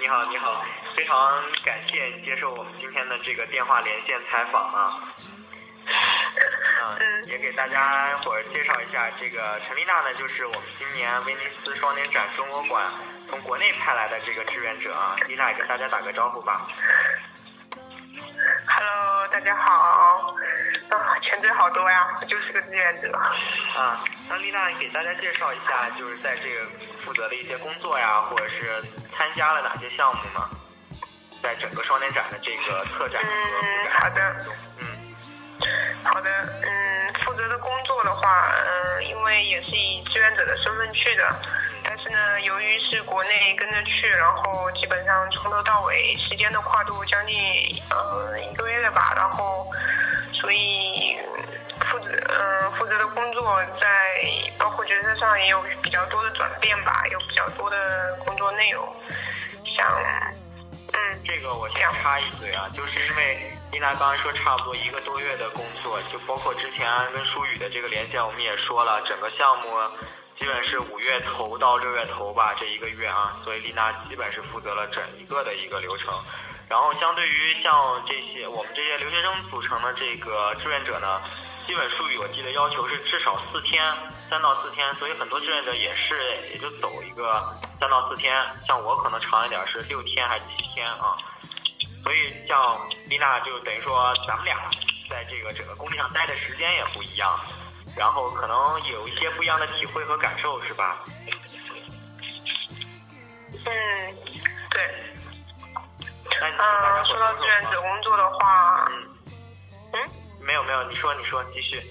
[0.00, 0.64] 你好你好，
[0.96, 5.14] 非常感谢你接受我们今天的这个电话连线采访啊。
[7.00, 12.90] 嗯，也给大家伙儿介绍一下，这个陈丽娜呢，就是我们今年威尼斯双年展中国馆
[13.28, 15.16] 从国内派来的这个志愿者啊。
[15.26, 16.66] 丽娜也跟大家打个招呼吧。
[18.16, 20.34] Hello，大家好。
[20.90, 23.12] 啊，全队好多呀，我就是个志愿者。
[23.76, 26.66] 啊，那丽娜给大家介绍一下，就是在这个
[27.00, 28.82] 负责的一些工作呀，或者是
[29.16, 30.48] 参加了哪些项目吗？
[31.42, 34.36] 在整个双年展的这个策展和布嗯，好的。
[34.80, 34.86] 嗯
[36.04, 36.30] 好的，
[36.62, 41.28] 嗯，负责的工作的话，嗯，因为也是以志愿者的身份去的，
[42.08, 47.36] 但是呢，由于是国内跟着去，然后基本上从头到尾时间的跨度将近
[47.90, 49.66] 呃一个月了吧，然后
[50.32, 51.18] 所以
[51.90, 53.88] 负责呃负责的工作在
[54.58, 58.86] 包括角色上也有比较多的转变吧，有比较多的工作内容，
[59.76, 59.86] 像
[60.92, 69.68] 嗯这个我先插一嘴啊，就是因为丽娜刚才说差不多一个多月的工作，就包括之前跟舒雨的这个连线，我们也说了，整个项目
[70.38, 76.14] 基本是五月头到六月头吧，这一个月啊，所以丽娜基本是负责了整一个的一个流程。
[76.68, 77.72] 然后相对于像
[78.06, 81.20] 这些我们这些留学生组成的这个志愿者呢，
[81.66, 83.82] 基本术语我记得要求是至少四天，
[84.30, 87.42] 三到四天，所以很多志愿者也是也就走一个
[87.80, 88.32] 三到四天，
[88.66, 91.16] 像我可能长一点是六天还是七天啊。
[92.04, 94.56] 所以像丽娜就等于说咱们俩
[95.10, 97.36] 在这个整个工地上待的时间也不一样，
[97.98, 98.56] 然后可能
[98.86, 101.04] 有一些不一样的体会和感受，是吧？
[103.52, 104.16] 嗯
[104.70, 105.04] 对。
[106.40, 109.08] 嗯，说到志愿者工作的话，嗯，
[109.92, 110.08] 嗯，
[110.40, 111.82] 没有没有，你说你说继续。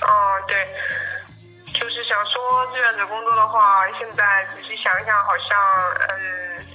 [0.00, 0.66] 哦，对，
[1.74, 5.60] 就是想说志愿者工作的话，现在仔细想一想，好像，
[6.08, 6.66] 嗯，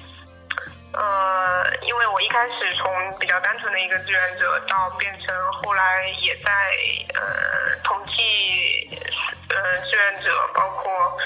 [0.94, 6.52] 呃，因为我一开始从比较单纯的一个志愿者，到变成后来也在
[7.14, 8.90] 呃统计，
[9.50, 11.18] 呃志愿者，包括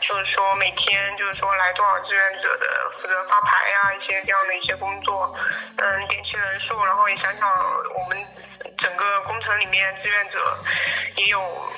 [0.00, 5.34] 就是说每天就是说来多少志愿者的负责发牌啊，一些这样的一些工作，
[5.76, 7.50] 嗯，点齐人数，然后也想想
[7.94, 8.16] 我们
[8.78, 10.38] 整个工程里面志愿者
[11.16, 11.68] 也有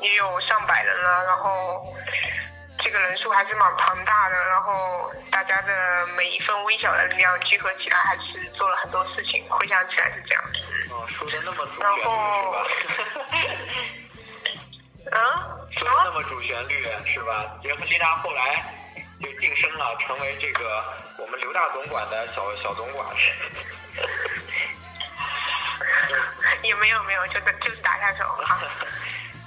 [0.00, 1.84] 也有上百人了，然后
[2.86, 9.44] 这个人数还是蛮庞大的，然后大家的每一份微小的力量集合起来，还是做了很多事情。
[9.50, 10.44] 回想起来是这样。
[10.90, 12.64] 哦，说的那么主然旋律后是吧？
[15.10, 15.18] 嗯，
[15.72, 16.22] 什说的那么？
[16.22, 17.58] 主旋律是吧？
[17.60, 18.72] 结合丽娜后来
[19.20, 20.84] 就晋升了，成为这个
[21.18, 23.04] 我们刘大总管的小小总管。
[26.62, 28.62] 也没有没有，就是就是打下手啊。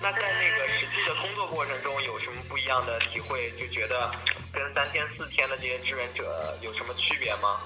[0.01, 3.51] 那在那个实际的工作过程中，有什么不一样的体会？
[3.51, 4.09] 就觉得
[4.53, 7.59] 跟三天四天的这些志愿者有什么区别吗？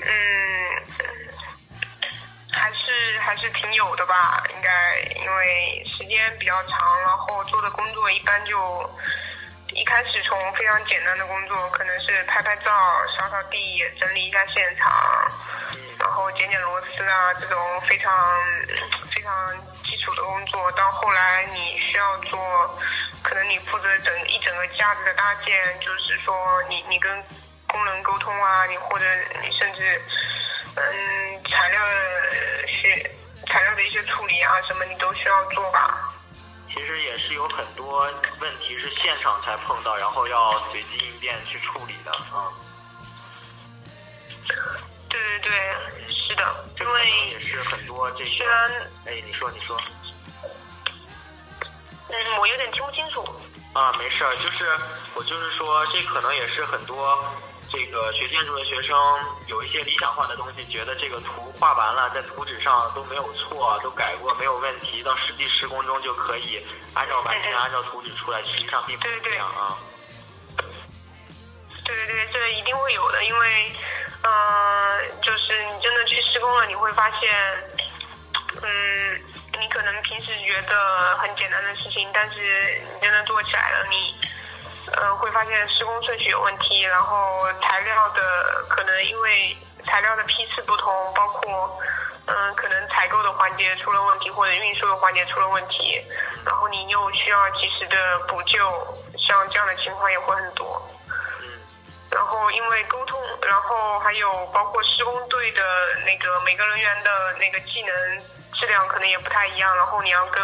[0.00, 0.08] 嗯，
[2.50, 8.58] 还是还是挺有的吧，应该因为时间比较长，然后做的工作一般就
[9.74, 12.70] 一开始从非常简单的工作，可能是拍拍照、
[13.18, 13.58] 扫扫地、
[14.00, 15.30] 整理一下现场，
[15.98, 18.12] 然后剪剪螺丝啊这种非常
[19.12, 22.38] 非常基础的工作，到后来你需要做，
[23.22, 26.34] 可能你负责整一整个架子的搭建，就是说
[26.68, 27.10] 你你跟
[27.66, 29.04] 工人沟通啊，你或者
[29.42, 30.00] 你甚至
[30.76, 31.94] 嗯材料的
[32.68, 33.10] 是
[33.50, 36.13] 材料的一些处理啊什么，你都需要做吧。
[36.74, 38.10] 其实也是有很多
[38.40, 42.50] 问题是现场才碰到，然后要随机应变去处理的啊。
[45.08, 48.30] 对对对，是的，因为也是很多这个。
[48.30, 48.70] 虽然
[49.06, 49.80] 哎，你说你说
[52.08, 53.24] 嗯我有点听不清楚。
[53.72, 54.78] 啊，没事儿，就是
[55.14, 57.18] 我就是说，这可能也是很多
[57.74, 58.96] 这个学建筑的学生
[59.46, 69.76] 有一些理想化的东西，觉得这个图画完了，在图纸上都没有错，都改过没有问题，到实际施工中就可以按照完全按照图纸出来，实际上并不是这样啊。
[71.84, 73.72] 对对对，这一定会有的，因为，
[74.22, 77.28] 呃，就是你真的去施工了，你会发现，
[78.62, 79.20] 嗯，
[79.60, 84.16] 你可能平时觉得很简单的事情，但是你真的做起来了，你，
[84.92, 91.78] 呃，会发现施工顺序有问题，然后材料的可能因为材料的批次不同，包括，
[92.26, 96.00] 嗯、可能采购的环节出了问题，或者运输的环节出了问题，
[96.44, 98.58] 然后你又需要及时的补救，
[99.18, 100.80] 像这样的情况也会很多。
[101.40, 101.48] 嗯
[102.10, 105.60] 然后因为沟通，然后还有包括施工队的
[106.06, 110.40] 那个每个人员的那个技能质量可能也不太一样，然后你要跟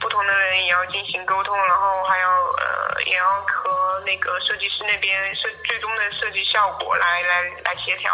[0.00, 8.12] 不同的人也要进行沟通，然后还要呃也要和那个设计师那边设最终的设计效果来来来协调，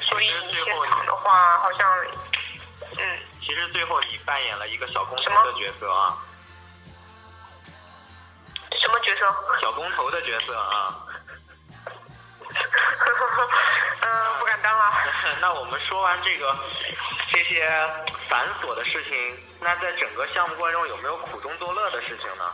[0.00, 1.88] 所以现场的话好像
[2.98, 6.16] 嗯其实最后你扮演了一个小工头的角色啊，
[8.80, 9.26] 什么角色？
[9.60, 10.94] 小工头的角色啊。
[14.00, 14.92] 嗯、 不敢当啊。
[15.40, 16.54] 那我们说完这个
[17.34, 17.66] 这些
[18.30, 19.10] 繁琐的事情，
[19.60, 22.44] 那在整个项目过程中有没有苦中作乐的事情呢？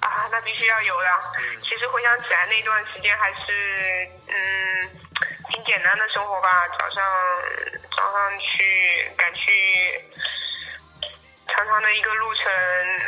[0.00, 1.06] 啊，那必须要有的。
[1.62, 4.88] 其实回想起来，那段时间还是嗯
[5.52, 6.66] 挺简单的生活吧。
[6.78, 7.04] 早上
[7.94, 10.02] 早上去赶去
[11.48, 12.50] 长长的一个路程，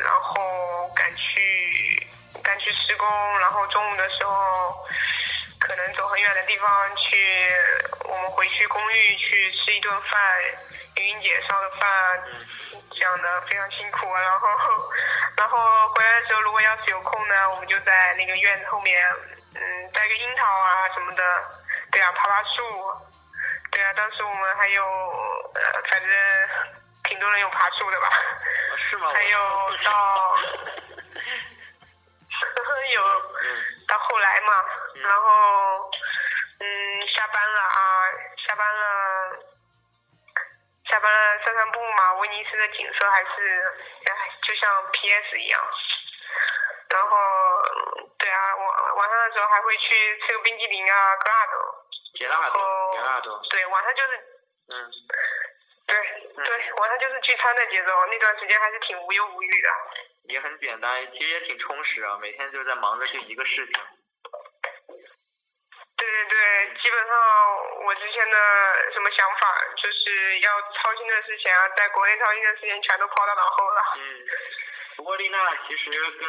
[0.04, 2.06] 然后赶去
[2.42, 4.84] 赶去施工，然后中午的时候
[5.58, 7.16] 可能走很远的地方去，
[8.08, 10.20] 我们回去公寓去吃一顿饭，
[10.96, 12.22] 云云姐烧的饭。
[12.98, 14.48] 这样的非常辛苦，然后
[15.36, 15.58] 然后
[15.90, 18.98] 回来的时候，如果要是有空呢，我们就在那个院子后面，
[19.54, 21.22] 嗯，摘个樱桃啊什么的，
[21.92, 22.64] 对啊，爬爬树，
[23.70, 26.10] 对啊，当时我们还有呃，反正
[27.04, 28.08] 挺多人有爬树的吧，
[28.90, 29.12] 是吗？
[29.12, 29.38] 还有
[29.84, 29.92] 到
[32.94, 33.02] 有
[33.86, 34.64] 到后来嘛，
[35.02, 35.90] 然后
[36.60, 36.64] 嗯，
[37.14, 37.95] 下班了啊，下
[38.56, 39.38] 班了。
[40.88, 43.30] 下班了散散步嘛，威尼斯的景色还是，
[44.06, 45.60] 哎，就像 PS 一样。
[46.90, 47.16] 然后，
[48.18, 51.84] 对啊，晚晚上的时候还会去吃个冰激凌啊，格拉多。
[52.14, 54.16] 杰拉多，杰拉多，对，晚上就是，
[54.68, 54.90] 嗯，
[55.88, 55.96] 对
[56.36, 58.06] 对，晚上就是聚餐的节奏。
[58.06, 59.70] 那段时间还是挺无忧无虑的。
[60.28, 63.74] 也很简单，其实也挺充实啊，每天就在忙着这一个事情。
[66.06, 67.14] 对对对，基本上
[67.84, 68.36] 我之前的
[68.92, 73.82] 什么想法，就是要操心的事情啊，在国内操心的事情全都抛到脑后了。
[73.96, 74.26] 嗯，
[74.96, 76.28] 不过丽娜其实跟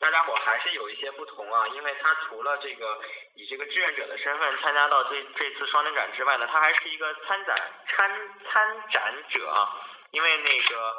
[0.00, 3.00] 大家伙还是有一些不同啊，因为她除了这个
[3.34, 7.56] 以这个志愿者的身份参加到这这次双年展之外呢，她还是一个参展
[7.86, 8.10] 参
[8.50, 9.68] 参展者啊。
[10.10, 10.98] 因为那个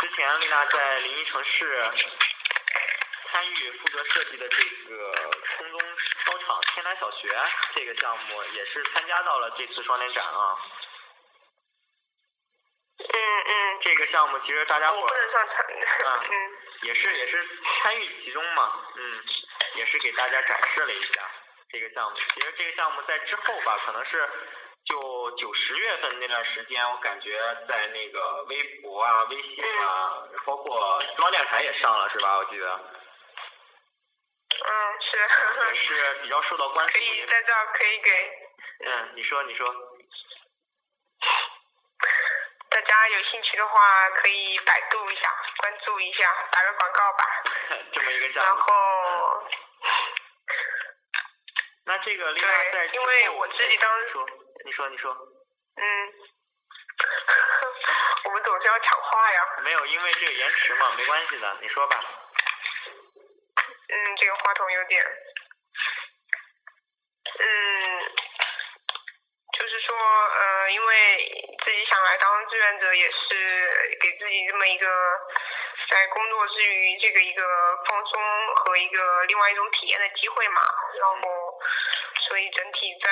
[0.00, 1.90] 之前丽娜在临沂城市
[3.30, 5.71] 参与负责设计的这个空
[6.46, 7.28] 场天南小学
[7.74, 10.56] 这个项目，也是参加到了这次双年展啊。
[12.98, 15.56] 嗯嗯，这个项目其实大家伙我不能算参，
[16.08, 16.52] 啊 嗯。
[16.82, 17.48] 也是也是
[17.82, 19.22] 参与其中嘛，嗯。
[19.74, 21.22] 也是给大家展示了一下
[21.70, 22.18] 这个项目。
[22.34, 24.28] 其实这个项目在之后吧，可能是
[24.84, 32.36] 就九十月份那段时间，我感觉在那个微博啊、微信啊，包括中央电台也上了，是吧？
[32.36, 32.84] 我记得嗯，
[35.12, 37.00] 是，也是比较受到关注可。
[37.00, 38.10] 以在这儿可以给
[38.84, 39.74] 嗯，你说，你说。
[42.70, 45.22] 大家有兴趣的话，可以百度一下，
[45.58, 47.24] 关注一下，打个广告吧。
[47.92, 48.62] 这么一个项然目。
[48.62, 49.48] 后，
[51.84, 54.26] 那这个另外在，因为我自己当时，说，
[54.64, 55.12] 你说，你说。
[55.76, 56.12] 嗯，
[58.24, 59.46] 我们总是要抢话呀。
[59.62, 62.00] 没有，因为这个延迟嘛，没关系的，你说吧。
[63.92, 65.04] 嗯，这个话筒有点，
[67.38, 67.44] 嗯，
[69.52, 70.96] 就是说，呃，因为
[71.62, 74.88] 自己想来当志愿者，也是给自己这么一个
[75.90, 77.44] 在工作之余这个一个
[77.86, 80.62] 放松和一个另外一种体验的机会嘛。
[80.98, 81.60] 然后，
[82.28, 83.10] 所以整体在，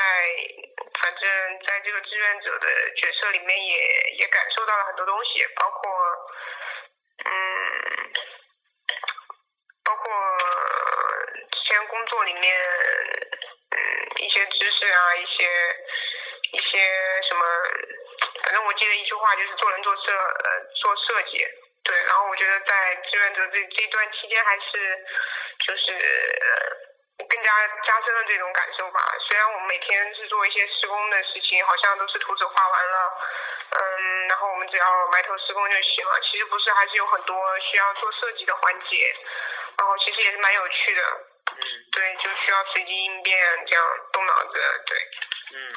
[1.03, 2.67] 反正在这个志愿者的
[2.97, 5.91] 角色里面也也感受到了很多东西，包括，
[7.27, 7.31] 嗯。
[9.83, 12.55] 包括呃之前工作里面，
[13.75, 13.79] 嗯，
[14.23, 15.43] 一些知识啊，一些
[16.53, 16.79] 一些
[17.27, 17.43] 什么，
[18.45, 21.43] 反正我记得一句话就是做人做设呃做设计，
[21.83, 25.07] 对，然后我觉得在志愿者这这段期间还是
[25.67, 27.51] 就是呃更加
[27.83, 29.01] 加深了这种感受吧。
[29.29, 32.99] 虽然我们每天是做一些施工的事情，好像都是图纸画完了。
[33.71, 36.21] 嗯，然后我们只要埋头施工就行了。
[36.23, 39.15] 其实不是，还是有很多需要做设计的环节，
[39.79, 41.03] 然后其实也是蛮有趣的。
[41.47, 44.53] 嗯对，就需要随机应变，这样动脑子。
[44.87, 44.99] 对，
[45.55, 45.75] 嗯，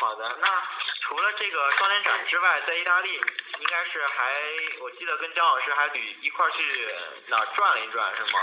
[0.00, 0.36] 好的。
[0.40, 0.62] 那
[1.02, 4.42] 除了这个双年展之外，在意大利应该是还，
[4.80, 6.94] 我记得跟姜老师还旅一块儿去
[7.28, 8.40] 哪儿转了一转，是吗？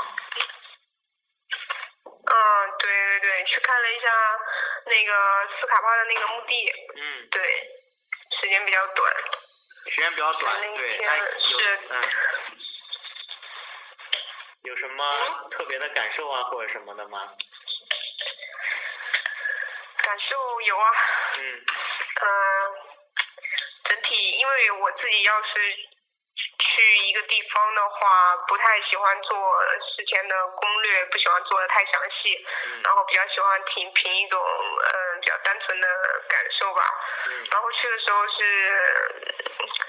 [2.06, 4.08] 嗯，对对对，去看了一下
[4.86, 7.42] 那个斯卡帕的那个墓地，嗯，对，
[8.40, 9.14] 时间比较短。
[9.90, 12.04] 时间比较短，对，那有是嗯，
[14.70, 17.34] 有什么特别的感受啊，或者什么的吗？
[20.04, 20.90] 感受有啊，
[21.40, 21.66] 嗯。
[22.22, 22.28] 嗯，
[23.86, 25.76] 整体因为我自己要是
[26.70, 29.36] 去一个地方的话，不太喜欢做
[29.96, 32.82] 事前的攻略，不喜欢做的太详细，嗯。
[32.86, 35.88] 然后比较喜欢凭凭一种嗯比较单纯的
[36.30, 36.84] 感受吧。
[37.28, 37.48] 嗯。
[37.52, 38.40] 然后去的时候是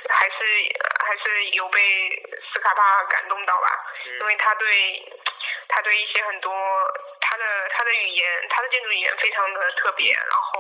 [0.09, 0.37] 还是
[1.05, 1.79] 还是有被
[2.53, 3.69] 斯卡帕感动到吧，
[4.05, 4.66] 因嗯为他对
[5.69, 6.51] 他对一些很多
[7.21, 7.45] 他的
[7.77, 10.60] 他的语言，他的建筑语言非常的特别，然后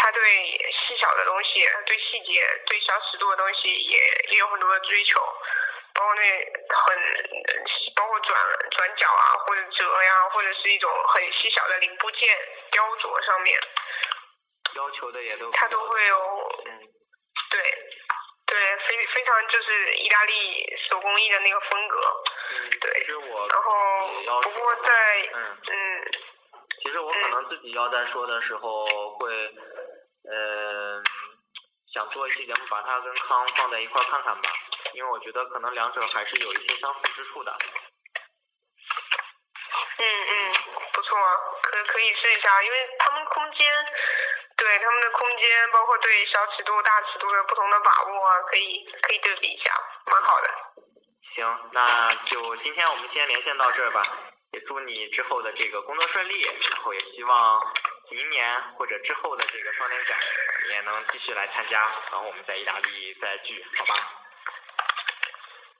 [0.00, 0.22] 他对
[0.70, 3.98] 细小的东西、对细节、对小尺度的东西也
[4.30, 5.20] 也有很多的追求，
[5.92, 6.96] 包括那很
[7.96, 8.38] 包括转
[8.70, 12.30] 转角啊，或者折呀，或者是一种很细小的零部件
[12.70, 13.58] 雕琢上面，
[14.76, 16.16] 要求的也都他都会有
[16.66, 16.78] 嗯
[17.50, 17.60] 对，
[18.46, 22.00] 对，非非常就是意大利手工艺的那个风格，
[22.52, 25.58] 嗯，对其实我然后不过说在嗯。
[25.66, 26.10] 嗯
[26.80, 29.28] 其实我可能自己要在说的时候会，
[30.30, 31.02] 呃，
[31.92, 34.50] 想做一期节目，把它跟康放在一块儿看看吧，
[34.92, 37.56] 因为我觉得可能两者还是有一些相似之处的。
[40.00, 40.54] 嗯嗯，
[40.92, 41.18] 不错，
[41.62, 43.66] 可可以试一下，因为他们空间，
[44.56, 49.72] 对他们的空间，包括对小尺度、大尺度的不同的把握啊，可以可以对比一下，
[50.06, 50.48] 蛮好的。
[51.34, 54.02] 行，那就今天我们先连线到这儿吧，
[54.52, 57.60] 也祝你之后的这个工作顺利，然后也希望
[58.10, 60.16] 明年或者之后的这个双年展
[60.64, 63.94] 你也能继续来参加，然后我们在意大利再聚，好吧？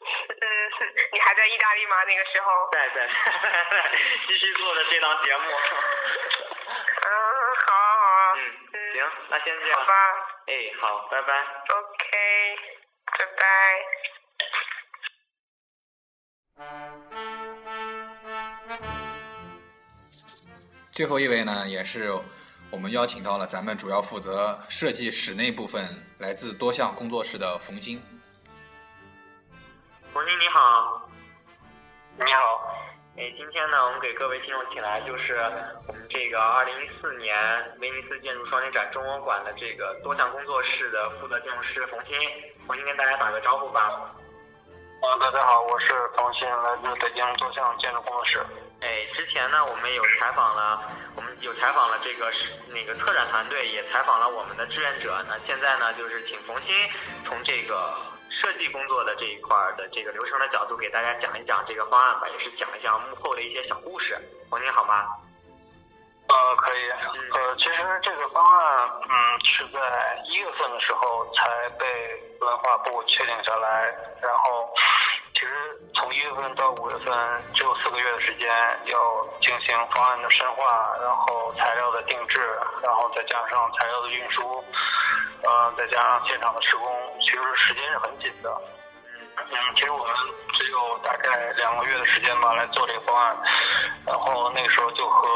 [0.01, 0.71] 嗯，
[1.13, 2.05] 你还在意大利吗？
[2.05, 2.69] 那个时候？
[2.73, 3.09] 在在
[4.29, 5.51] 继续做的这档节目。
[7.09, 7.11] 嗯，
[7.67, 8.03] 好啊好
[8.37, 8.39] 嗯
[8.93, 9.81] 行，那先这样。
[9.81, 9.93] 好吧
[10.47, 11.35] 哎，好，拜拜。
[11.69, 12.59] ，OK，
[13.19, 13.39] 拜拜。
[20.99, 22.11] 最后一位呢，也是
[22.73, 28.03] 我们邀请到了咱们主要负责设计室内部分，来自多项工作室的冯鑫。
[30.13, 31.09] 冯鑫你好。
[32.19, 32.75] 你好，
[33.17, 35.39] 哎，今天呢，我们给各位听众请来就是
[35.87, 37.33] 我们这个二零一四年
[37.79, 42.19] 威尼斯建筑双年展中文馆的这个多项工作室的负责建筑师冯鑫。
[42.67, 43.87] 冯鑫跟大家打个招呼吧。
[43.87, 45.87] 啊，大家好，我是
[46.17, 48.45] 冯鑫，来自北京多项建筑工作室。
[48.81, 50.81] 哎，之前呢，我们有采访了，
[51.17, 55.25] 我们有采访了这个是那个策展团队，也采访了我们的志愿者。
[55.29, 56.91] 那现在呢，就是请冯鑫
[57.25, 57.93] 从这个
[58.31, 64.17] 设计工作的这一块的这个流程的角度，给大家讲一讲这个方案吧，也是讲一讲幕后的一些小故事。
[64.49, 65.07] 冯鑫好吗？
[66.29, 66.91] 呃，可以。
[66.91, 69.79] 呃，其实这个方案，嗯，是在
[70.27, 71.87] 一月份的时候才被
[72.41, 74.69] 文化部确定下来，然后
[75.35, 78.49] 其实从一月份到五月份只有四个月的时间，
[78.87, 82.41] 要进行方案的深化，然后材料的定制，
[82.83, 84.65] 然后再加上材料的运输，
[85.45, 88.51] 呃，再加上现场的施工，其实时间是很紧的。
[89.51, 90.15] 嗯，其实我们
[90.53, 93.37] 只有大概两个月的时间吧来做这个方案，
[94.07, 95.29] 然后那个时候就和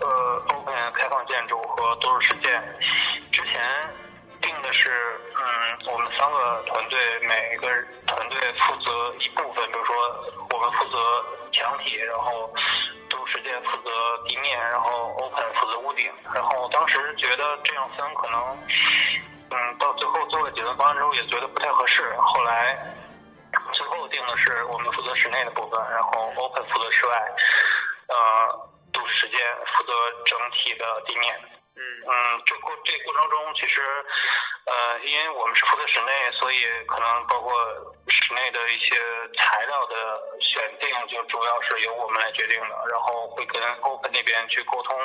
[0.00, 2.62] 呃 Open 开放建筑和多实践
[3.30, 3.60] 之前
[4.40, 4.90] 定的是，
[5.34, 7.68] 嗯，我们三个团队每个
[8.06, 9.94] 团队负责一部分，比如说
[10.50, 10.98] 我们负责
[11.52, 12.52] 墙体，然后
[13.08, 13.90] 都市实践负责
[14.28, 18.58] 地面，然后 Open 负责屋顶，然后当时觉得这样分可能，
[19.50, 22.78] 嗯，到最后做了几轮方案之后也觉得不太合适，后来。
[24.12, 27.32] 定的是我们负责室内的部分，然后 Open 负责室外，
[28.06, 29.40] 呃，都时间
[29.74, 29.92] 负责
[30.26, 31.34] 整体的地面。
[31.74, 33.80] 嗯嗯，这过这过程中，其实
[34.66, 37.54] 呃，因为我们是负责室内，所以可能包括
[38.08, 38.90] 室内的一些
[39.38, 42.76] 材料的选定，就主要是由我们来决定的。
[42.92, 44.98] 然后会跟 Open 那边去沟通，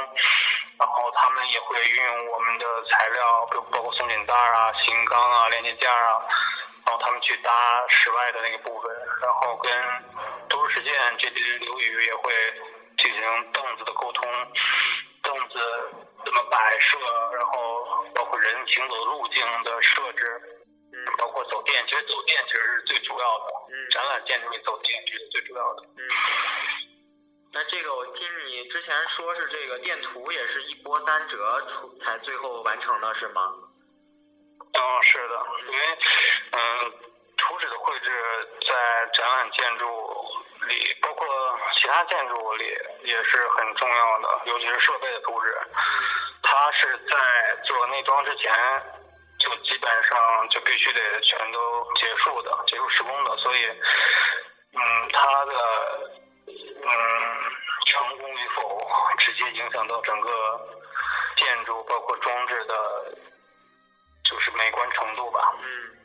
[0.78, 6.20] 然后他们也会运用我们的材料，比如包括松紧带啊、型钢啊、连接件啊。
[6.88, 7.52] 然后他们去搭
[7.90, 8.90] 室外的那个部分，
[9.22, 9.70] 然后跟
[10.48, 12.32] 都市实践这边刘宇也会
[12.98, 14.24] 进行凳子的沟通，
[15.24, 15.60] 凳子
[16.24, 16.98] 怎么摆设，
[17.34, 20.42] 然后包括人行走路径的设置，
[20.94, 26.02] 嗯，包括走电，其实走电其实是最主要的，嗯，展览建筑里走电这是最主要的，嗯。
[27.54, 33.52] 那这个我听你之前说是这个电图也是一波三折出才最后完成的是吗？
[34.60, 35.86] 嗯，是的，因为
[36.52, 36.94] 嗯，
[37.38, 39.86] 图纸的绘制在展览建筑
[40.68, 42.66] 里，包括其他建筑里
[43.04, 45.58] 也是很重要的，尤其是设备的图纸，
[46.44, 48.54] 它是在做内装之前
[49.40, 56.12] 就基本上就必须得全都结束的，结束施工的，所以嗯，它的
[56.84, 56.92] 嗯
[57.86, 58.88] 成功与否
[59.20, 60.30] 直接影响到整个
[65.18, 65.52] 度吧。
[65.60, 65.98] 嗯。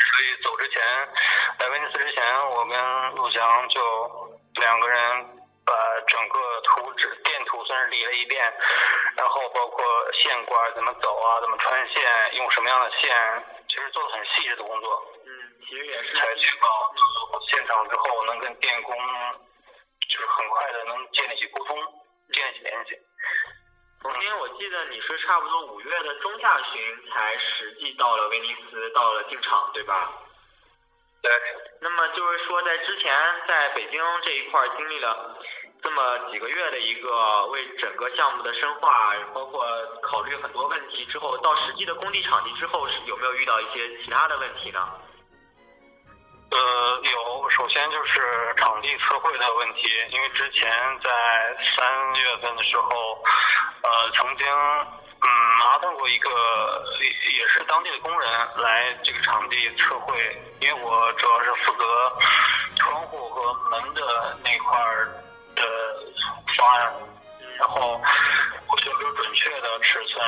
[0.00, 0.82] 所以走之前，
[1.60, 5.26] 来威尼斯之前，我跟陆翔就两个人
[5.66, 5.74] 把
[6.08, 8.42] 整个图纸电图算是理了一遍，
[9.16, 15.12] 然后包括线管怎么走啊，怎么穿线，用什么样的线，其实做的很细致的工作。
[15.26, 15.30] 嗯，
[15.68, 16.18] 其实也是。
[16.18, 16.92] 才确保
[17.48, 18.96] 现场之后能跟电工
[20.08, 21.76] 就是很快的能建立起沟通，
[22.32, 22.98] 建立起联系。
[24.02, 30.10] 冯鑫，我记得你是差不多五月的中下旬才实际到了威尼斯，到了进场，对吧？
[31.20, 31.30] 对。
[31.82, 33.12] 那么就是说，在之前
[33.46, 35.38] 在北京这一块经历了
[35.82, 39.66] 这么几个月的一个为整个项目的深化，包括
[40.02, 44.88] 考虑很多问题之后，到实际的工地场地之后，是有没有遇到一些其他的问题呢？
[46.50, 50.70] 呃，有，首先就是场地测绘的问题，因为之前
[51.02, 51.10] 在
[51.76, 53.22] 三月份的时候。
[53.82, 55.28] 呃，曾经嗯
[55.58, 56.28] 麻烦过一个
[57.34, 60.14] 也是当地的工人来这个场地测绘，
[60.60, 62.12] 因为我主要是负责
[62.76, 64.78] 窗户和门的那块
[65.56, 65.64] 的
[66.58, 66.92] 方案，
[67.58, 67.98] 然后
[68.68, 70.22] 我需要准确的尺寸，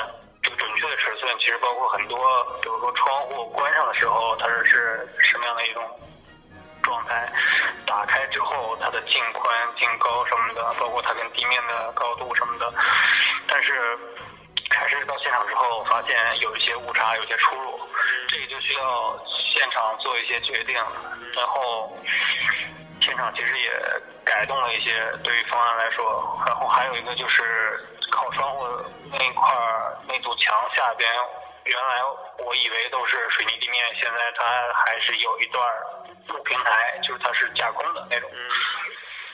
[0.57, 2.19] 准确的尺寸其实包括很多，
[2.63, 5.83] 比如说窗户关上的时候它是是什么样的一种
[6.83, 7.33] 状态，
[7.87, 12.73] 打开之后它的净宽、净高什么的，包括它跟地面的高度什么的。
[13.47, 13.99] 但是
[14.71, 17.81] 开始到现场之后，发现有一些误差，有些出入，
[18.29, 19.19] 这个就需要
[19.55, 20.75] 现场做一些决定。
[21.35, 21.97] 然后
[23.13, 23.71] 现场其实也
[24.25, 24.91] 改动了一些，
[25.23, 26.03] 对于方案来说。
[26.47, 27.79] 然后还有一个就是
[28.11, 28.65] 靠窗户
[29.13, 29.55] 那块
[30.09, 31.13] 那堵墙下边，
[31.65, 32.03] 原来
[32.39, 35.63] 我以为都是水泥地面，现在它还是有一段
[36.29, 38.31] 木平台，就是它是架空的那种。
[38.33, 38.49] 嗯，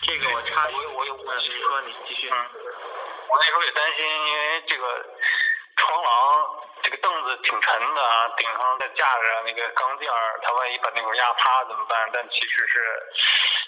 [0.02, 2.28] 这个我插我我有问题，你说你继续。
[2.30, 2.34] 嗯
[3.30, 5.06] 我那时候也担心，因为这个
[5.76, 6.10] 窗廊
[6.82, 12.10] 这个凳子挺沉的啊，顶上再架着那个钢件儿，它万一把那块压塌怎么办？
[12.12, 13.02] 但其实是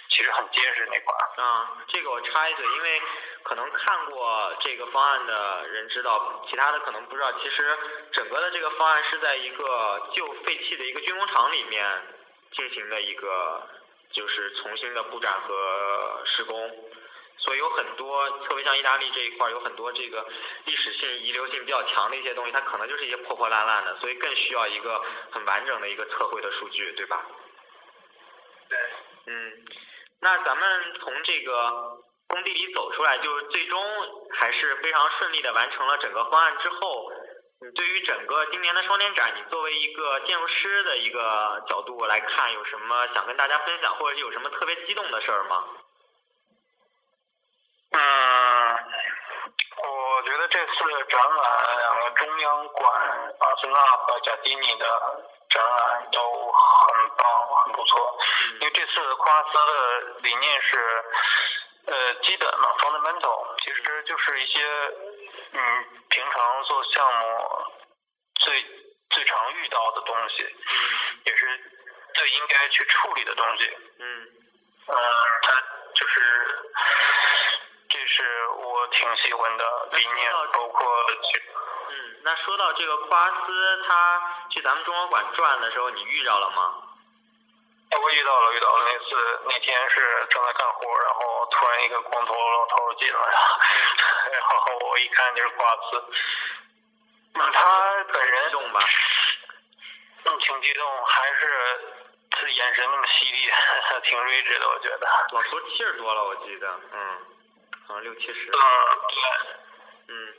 [0.09, 1.15] 其实很结实那块。
[1.39, 3.03] 嗯，这个我插一嘴，因为
[3.43, 7.33] 可能看过这个方案的人知道，其他的可能不知道。
[7.41, 7.79] 其实
[8.13, 12.03] 整个的这个方案是在一个旧废弃的一个军工厂里面
[12.53, 13.69] 进行的一个，
[14.13, 16.71] 就是重新的布展和施工。
[17.43, 20.27] 所以有很多，特别像意大利这一块，有很多这个
[20.67, 27.25] 历史性、遗留性比较强的一些东西，它可能就是一些破破烂烂的，所以更需要一个很完整的一个测绘的数据，对吧？
[28.69, 28.79] 对。
[29.27, 29.65] 嗯，
[30.21, 33.83] 那咱们从这个工地里走出来，就是最终
[34.39, 37.11] 还是非常顺利的完成了整个方案之后，
[37.63, 45.65] 你对于整个今年的双年展，你作为一个建筑师的一个角度来看，有什么想跟大家分享，或者是有什么特别激动的事儿吗？
[47.93, 47.99] 嗯，
[49.83, 50.73] 我觉得这次
[51.09, 54.87] 展览两个中央馆巴塞纳和贾迪尼的
[55.49, 58.19] 展览都很棒，很不错。
[58.61, 61.05] 因为这次夸斯的理念是，
[61.87, 64.63] 呃，基本嘛，fundamental，其实就是一些
[65.53, 67.49] 嗯平常做项目
[68.37, 68.65] 最
[69.11, 71.47] 最常遇到的东西，嗯也是
[72.15, 73.77] 最应该去处理的东西。
[73.99, 74.29] 嗯
[74.87, 74.97] 嗯，
[75.43, 75.53] 它
[75.95, 77.70] 就是，这
[78.13, 81.43] 是我挺喜欢的理念，包括去
[81.91, 86.75] 嗯，那说到这个库阿斯，他去咱们中国馆转的时候，你遇着了吗？
[87.93, 88.85] 我遇到了，遇到了。
[88.85, 93.61] 那次那天是正在干活，然后突然一个光头老头进来了，
[94.33, 96.05] 然后我一看就是瓜斯。
[97.35, 98.81] 嗯，他本人激动吧？
[100.25, 101.81] 嗯，挺激动，还是
[102.31, 103.51] 他眼神那么犀利，
[104.05, 105.07] 挺睿智的，我觉得。
[105.33, 107.19] 老头七十多了，我记得，嗯，
[107.99, 108.51] 六七十。
[108.51, 108.55] 嗯，
[109.09, 110.15] 对。
[110.15, 110.35] 嗯，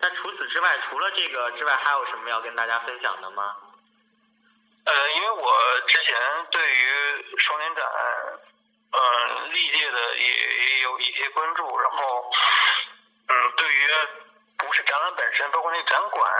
[0.00, 3.56] 那除此之外，除了这个之外，还有什么要跟大家分享的吗？
[4.84, 7.84] 呃，因为我之前对于双年展，
[8.92, 12.30] 嗯、历届的也也有一些关注，然后，
[13.28, 13.88] 嗯，对于
[14.58, 16.32] 不是展览本身，包括那个展馆，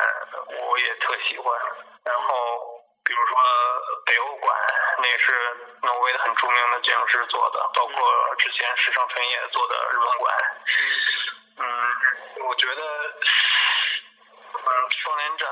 [0.60, 1.60] 我也特喜欢。
[2.04, 2.75] 然后，
[3.06, 3.38] 比如说
[4.04, 4.58] 北欧馆，
[4.98, 5.32] 那是
[5.82, 7.94] 挪威的很著名的建筑师做的，包括
[8.36, 10.36] 之前时尚春野做的日本馆。
[11.58, 11.64] 嗯，
[12.48, 12.82] 我觉得，
[14.52, 15.48] 嗯，双年展，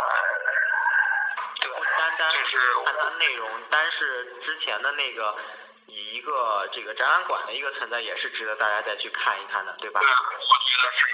[1.60, 5.36] 对，不单单就是看它内容，单是之前的那个
[5.86, 10.00] 以一个这个展览馆的一个存在，也是值得大家再去看一看的，对吧？
[10.00, 10.08] 对，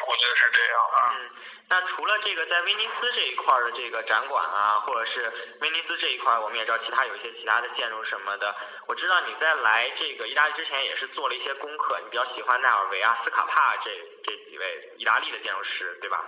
[0.06, 1.14] 我觉得是这样啊。
[1.14, 1.30] 嗯，
[1.68, 8.54] 那除了这个在威尼斯这一块的这个展馆啊，或者是威尼斯这一块，我们也知道其他有一些其他的建筑什么的。
[8.86, 13.90] 我知道你在来这个意大利之前也是做了一些功课，你比较喜欢奈尔维啊、斯卡帕这
[14.24, 16.24] 这几位意大利的建筑师，对吧？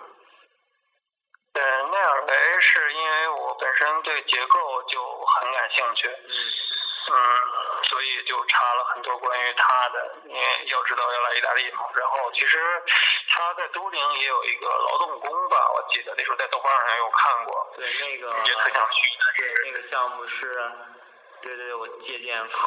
[1.54, 6.32] 对，奈尔维是因为我本身对结构就很感兴趣，嗯
[7.12, 10.14] 嗯，所以就查了很多关于他的。
[10.24, 12.58] 因为要知道要来意大利嘛，然后其实
[13.28, 20.72] 他在都灵也有一个劳动宫吧，我记得那时候在豆瓣上有看过，对，那个也特想去，但对是那个项目是，
[21.42, 22.58] 对对对，我借鉴过，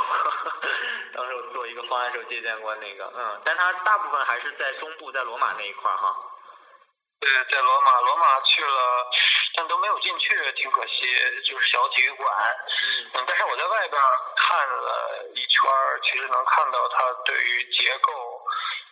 [1.15, 6.15] 当时我做一个方案时候借鉴过那个，嗯，但他大部分还是在中部，在罗马那一块儿哈。
[7.19, 9.09] 对，在罗马，罗马去了，
[9.55, 11.01] 但都没有进去，挺可惜，
[11.45, 12.55] 就是小体育馆。
[13.13, 14.01] 嗯，但是我在外边
[14.37, 18.45] 看了一圈儿，其实能看到它对于结构，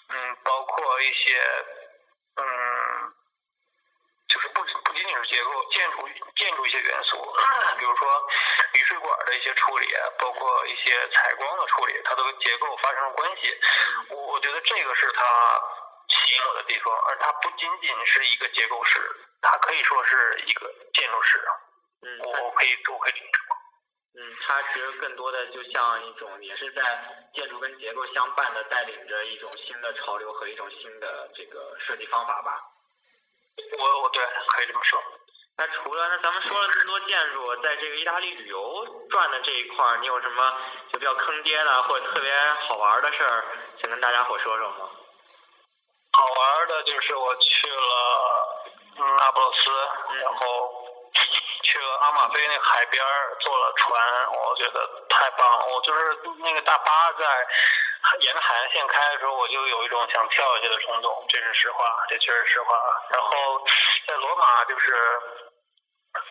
[0.10, 1.38] 嗯，包括一些，
[2.38, 3.14] 嗯，
[4.30, 7.18] 就是不不仅仅是结构，建筑建筑一些元素，
[7.78, 8.28] 比如说
[8.74, 13.54] 雨水管的一些处理，包括一些采光的处理，它都跟结构发生了关系。
[14.10, 15.24] 我我觉得这个是它
[16.14, 19.02] 吸引我的地方，而它不仅仅是一个结构师，
[19.42, 21.44] 它可以说是一个建筑师。
[22.06, 23.56] 嗯，我我可以我可以这么说。
[24.16, 26.84] 嗯，它其实更多的就像一种，也是在
[27.34, 32.62] 建筑跟结构相伴的，带领着一种新的潮流和一种新的这个设计方法吧。
[33.80, 35.02] 我我对可以这么说。
[35.56, 40.62] 那除了那咱们说了这么多建筑，在这个意大利旅游转的这一块儿，你有什么
[40.92, 42.34] 就比较坑爹的或者特别
[42.68, 43.46] 好玩的事儿，
[43.82, 44.90] 想跟大家伙说说吗？
[46.14, 48.64] 好玩的就是我去了
[48.98, 49.72] 嗯那不勒斯，
[50.22, 50.86] 然后
[51.64, 55.66] 去了阿马菲那个海边儿坐了船，我觉得太棒了。
[55.74, 57.48] 我就是那个大巴在
[58.20, 62.76] 沿着海岸线开的时候，我就有一种想跳下去的冲动，这是实话，这确实实话。
[63.10, 63.66] 然后
[64.08, 65.20] 在罗马就是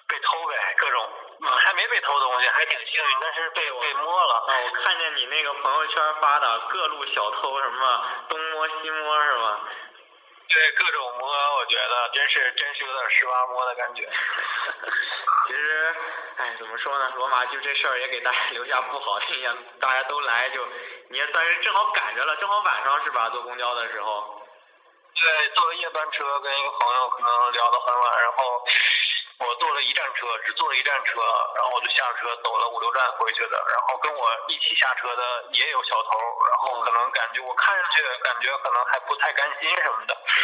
[0.07, 1.09] 被偷呗，各种、
[1.41, 4.35] 嗯、还没被偷东西，还挺幸运，但是被被摸了。
[4.47, 9.61] 啊，我看见你那个朋友圈发的各路小偷什么东摸西摸是吗？
[10.49, 14.09] 对，各种摸，我觉得真是真是有点十八摸的感觉。
[15.49, 15.97] 其实，
[16.37, 17.13] 哎，怎么说呢？
[17.17, 20.65] 罗马就这事儿也给大家留下不好的印象，大家都来就，
[21.09, 23.31] 你也算是正好赶着了，正好晚上是吧？
[23.31, 24.47] 坐公交的时候。
[25.15, 28.65] 对，坐了夜班车，跟一个朋友可能聊到很晚，然后
[29.43, 31.21] 我坐了一站车，只坐了一站车，
[31.57, 33.57] 然后我就下了车，走了五六站回去的。
[33.69, 36.11] 然后跟我一起下车的也有小偷，
[36.49, 40.43] 然后可能感觉我看上去感觉可能还不太甘心什么的，嗯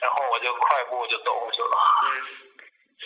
[0.00, 1.76] 然后我就快步就走过去了。
[2.04, 2.22] 嗯，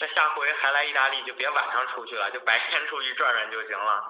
[0.00, 4.04] 那下回还来意大利就别晚上出去了，就白天出去转转就行了。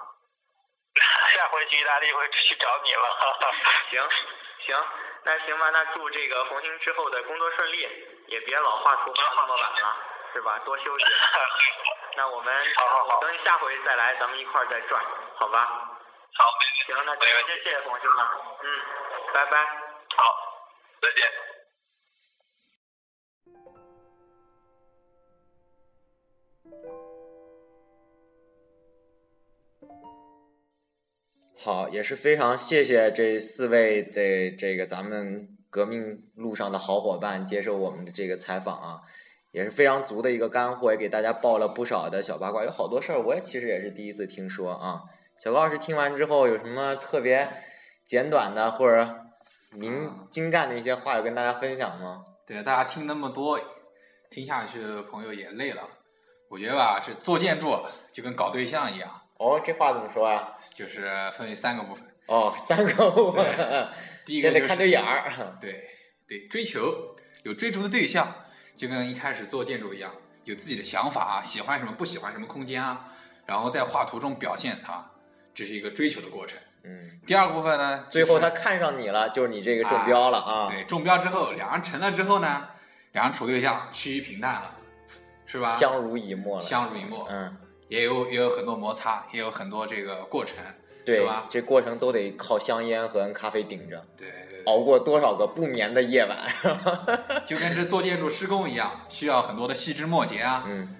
[1.33, 3.19] 下回去意大利会去找你了。
[3.89, 4.09] 行
[4.65, 4.87] 行，
[5.23, 7.89] 那行吧，那祝这个红星之后的工作顺利，
[8.27, 9.97] 也别老画图画那么晚了，
[10.35, 10.59] 是吧？
[10.65, 11.05] 多休息。
[12.17, 15.01] 那我们好好好等下回再来，咱们一块儿再转，
[15.35, 15.63] 好吧？
[16.33, 16.43] 好，
[16.85, 18.67] 行，那今天谢谢冯兄了，嗯，
[19.33, 19.65] 拜拜。
[20.17, 20.23] 好，
[21.01, 21.25] 再见。
[31.63, 39.01] 好，也是非常谢谢这四位的这个咱们革命路上的好伙伴接受我们的这个采访啊，
[39.55, 45.03] 也是非常足的一个干货，也给大家爆了不少的小八卦，有好多事儿我也其实也是第一次听说啊。
[45.39, 47.47] 小高老师听完之后有什么特别
[48.05, 49.17] 简短的或者
[49.71, 52.25] 明精干的一些话，要跟大家分享吗？
[52.45, 53.57] 对，大家听那么多，
[54.29, 55.87] 听下去的朋友也累了。
[56.49, 57.73] 我觉得吧，这做建筑
[58.11, 60.51] 就跟搞对象一样，哦，这话怎么说呀？
[60.73, 62.05] 就是分为三个部分。
[62.27, 63.87] 哦，三个部分，
[64.25, 65.55] 第一个就是得看对眼儿。
[65.61, 65.87] 对
[66.27, 68.27] 对，追求有追逐的对象，
[68.75, 70.11] 就跟一开始做建筑一样，
[70.43, 73.07] 有自己的想法啊，喜欢什么不喜欢什么空间啊，
[73.45, 75.05] 然后在画图中表现它，
[75.53, 76.59] 这是一个追求的过程。
[76.83, 80.69] 嗯，第二部分呢，就是最后他看上你了，就是你这个中标了啊。
[80.69, 82.67] 对，中标之后，两人成了之后呢，
[83.13, 84.75] 两人处对象趋于平淡了，
[85.45, 85.69] 是吧？
[85.69, 86.61] 相濡以沫了。
[86.61, 87.57] 相濡以沫，嗯，
[87.87, 90.57] 也有也有很多摩擦，也有很多这个过程，
[91.05, 91.45] 对吧，？
[91.49, 96.37] 这过程都得靠香烟和咖啡顶着，对对对熬过多少个不眠的夜晚。
[97.45, 100.63] 就跟这做建筑施工一样，需要很多的细枝末节啊。
[100.67, 100.95] 嗯，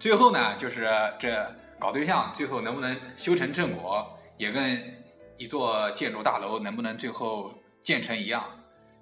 [0.00, 0.88] 最后呢，就是
[1.18, 1.46] 这
[1.78, 4.78] 搞对象，最后能不能修成正果，也跟
[5.36, 8.44] 一座建筑大楼能不能最后建成一样，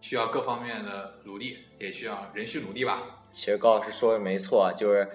[0.00, 3.02] 需要各方面的努力，也需要人需努力吧。
[3.30, 5.08] 其实高老师说的没错，就是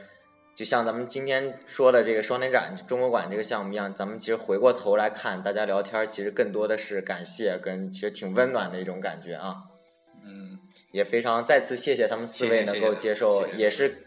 [0.57, 9.65] 就像咱们今天说的这个双年展中国馆这个项目一样，咱们其实回过头来看，大家聊天儿其实更多的是感谢跟其实挺温暖的一种感觉啊。
[10.25, 10.57] 嗯，
[10.91, 13.97] 也非常再次谢谢他们四位能够接受，谢谢谢谢也是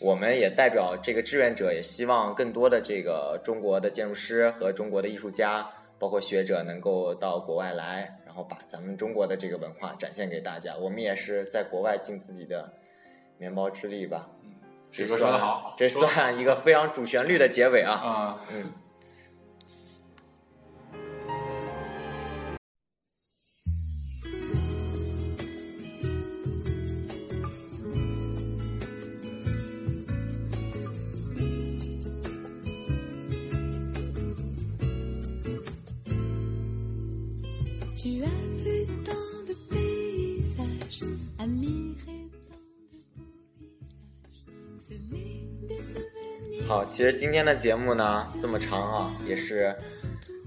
[0.00, 5.70] 我们也代表这个志愿者，也希望更多的这个中国的建筑师和中国的艺术家，
[6.00, 10.76] 包括学者能够到国外来，然后把咱们中国的这个文化展现给大家。
[10.76, 12.74] 我们也是在国外尽自己的
[13.38, 14.28] 绵薄之力吧。
[14.94, 17.92] 这水哥说的好，这算一个非常主旋律的结尾啊。
[17.92, 18.72] 啊、嗯。
[46.74, 49.72] 好，其实今天的节目呢这么长啊，也是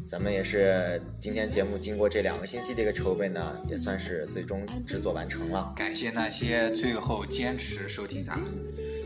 [0.09, 5.71] 咱们也是今天节目经过这两个星期的一个筹备呢，也算是最终制作完成了。
[5.73, 8.51] 感谢那些最后坚持收听咱们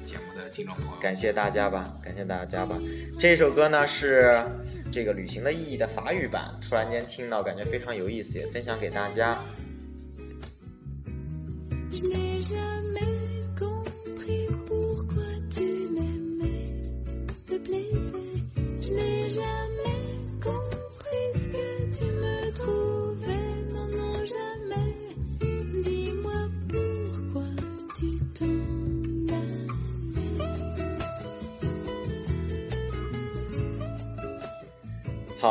[0.03, 0.99] 节目的听众朋友。
[0.99, 2.75] 感谢大家吧，感谢大家吧。
[3.19, 4.43] 这首歌呢是
[4.91, 9.39] 这个《旅行的意义》的法语版，突然间听到，感觉非常有意思，也分享给大家。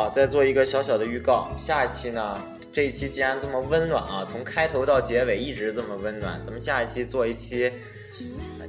[0.01, 2.41] 好，再做一个小小的预告，下一期呢，
[2.73, 7.71] 这一期既然这么温暖啊，从开头到结尾一直这么温暖，咱们下一期做一期、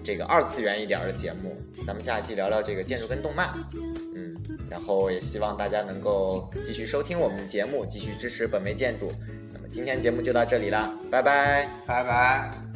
[0.05, 1.57] 这个二次元一点的节目，
[1.87, 3.49] 咱们下一期聊聊这个建筑跟动漫，
[4.15, 4.37] 嗯，
[4.69, 9.11] 然后也希望大家能够继续收听我们的节目，继续支持本位建筑。
[9.55, 11.67] 那么今天节目就到这里啦，拜拜。
[11.87, 12.72] 拜拜。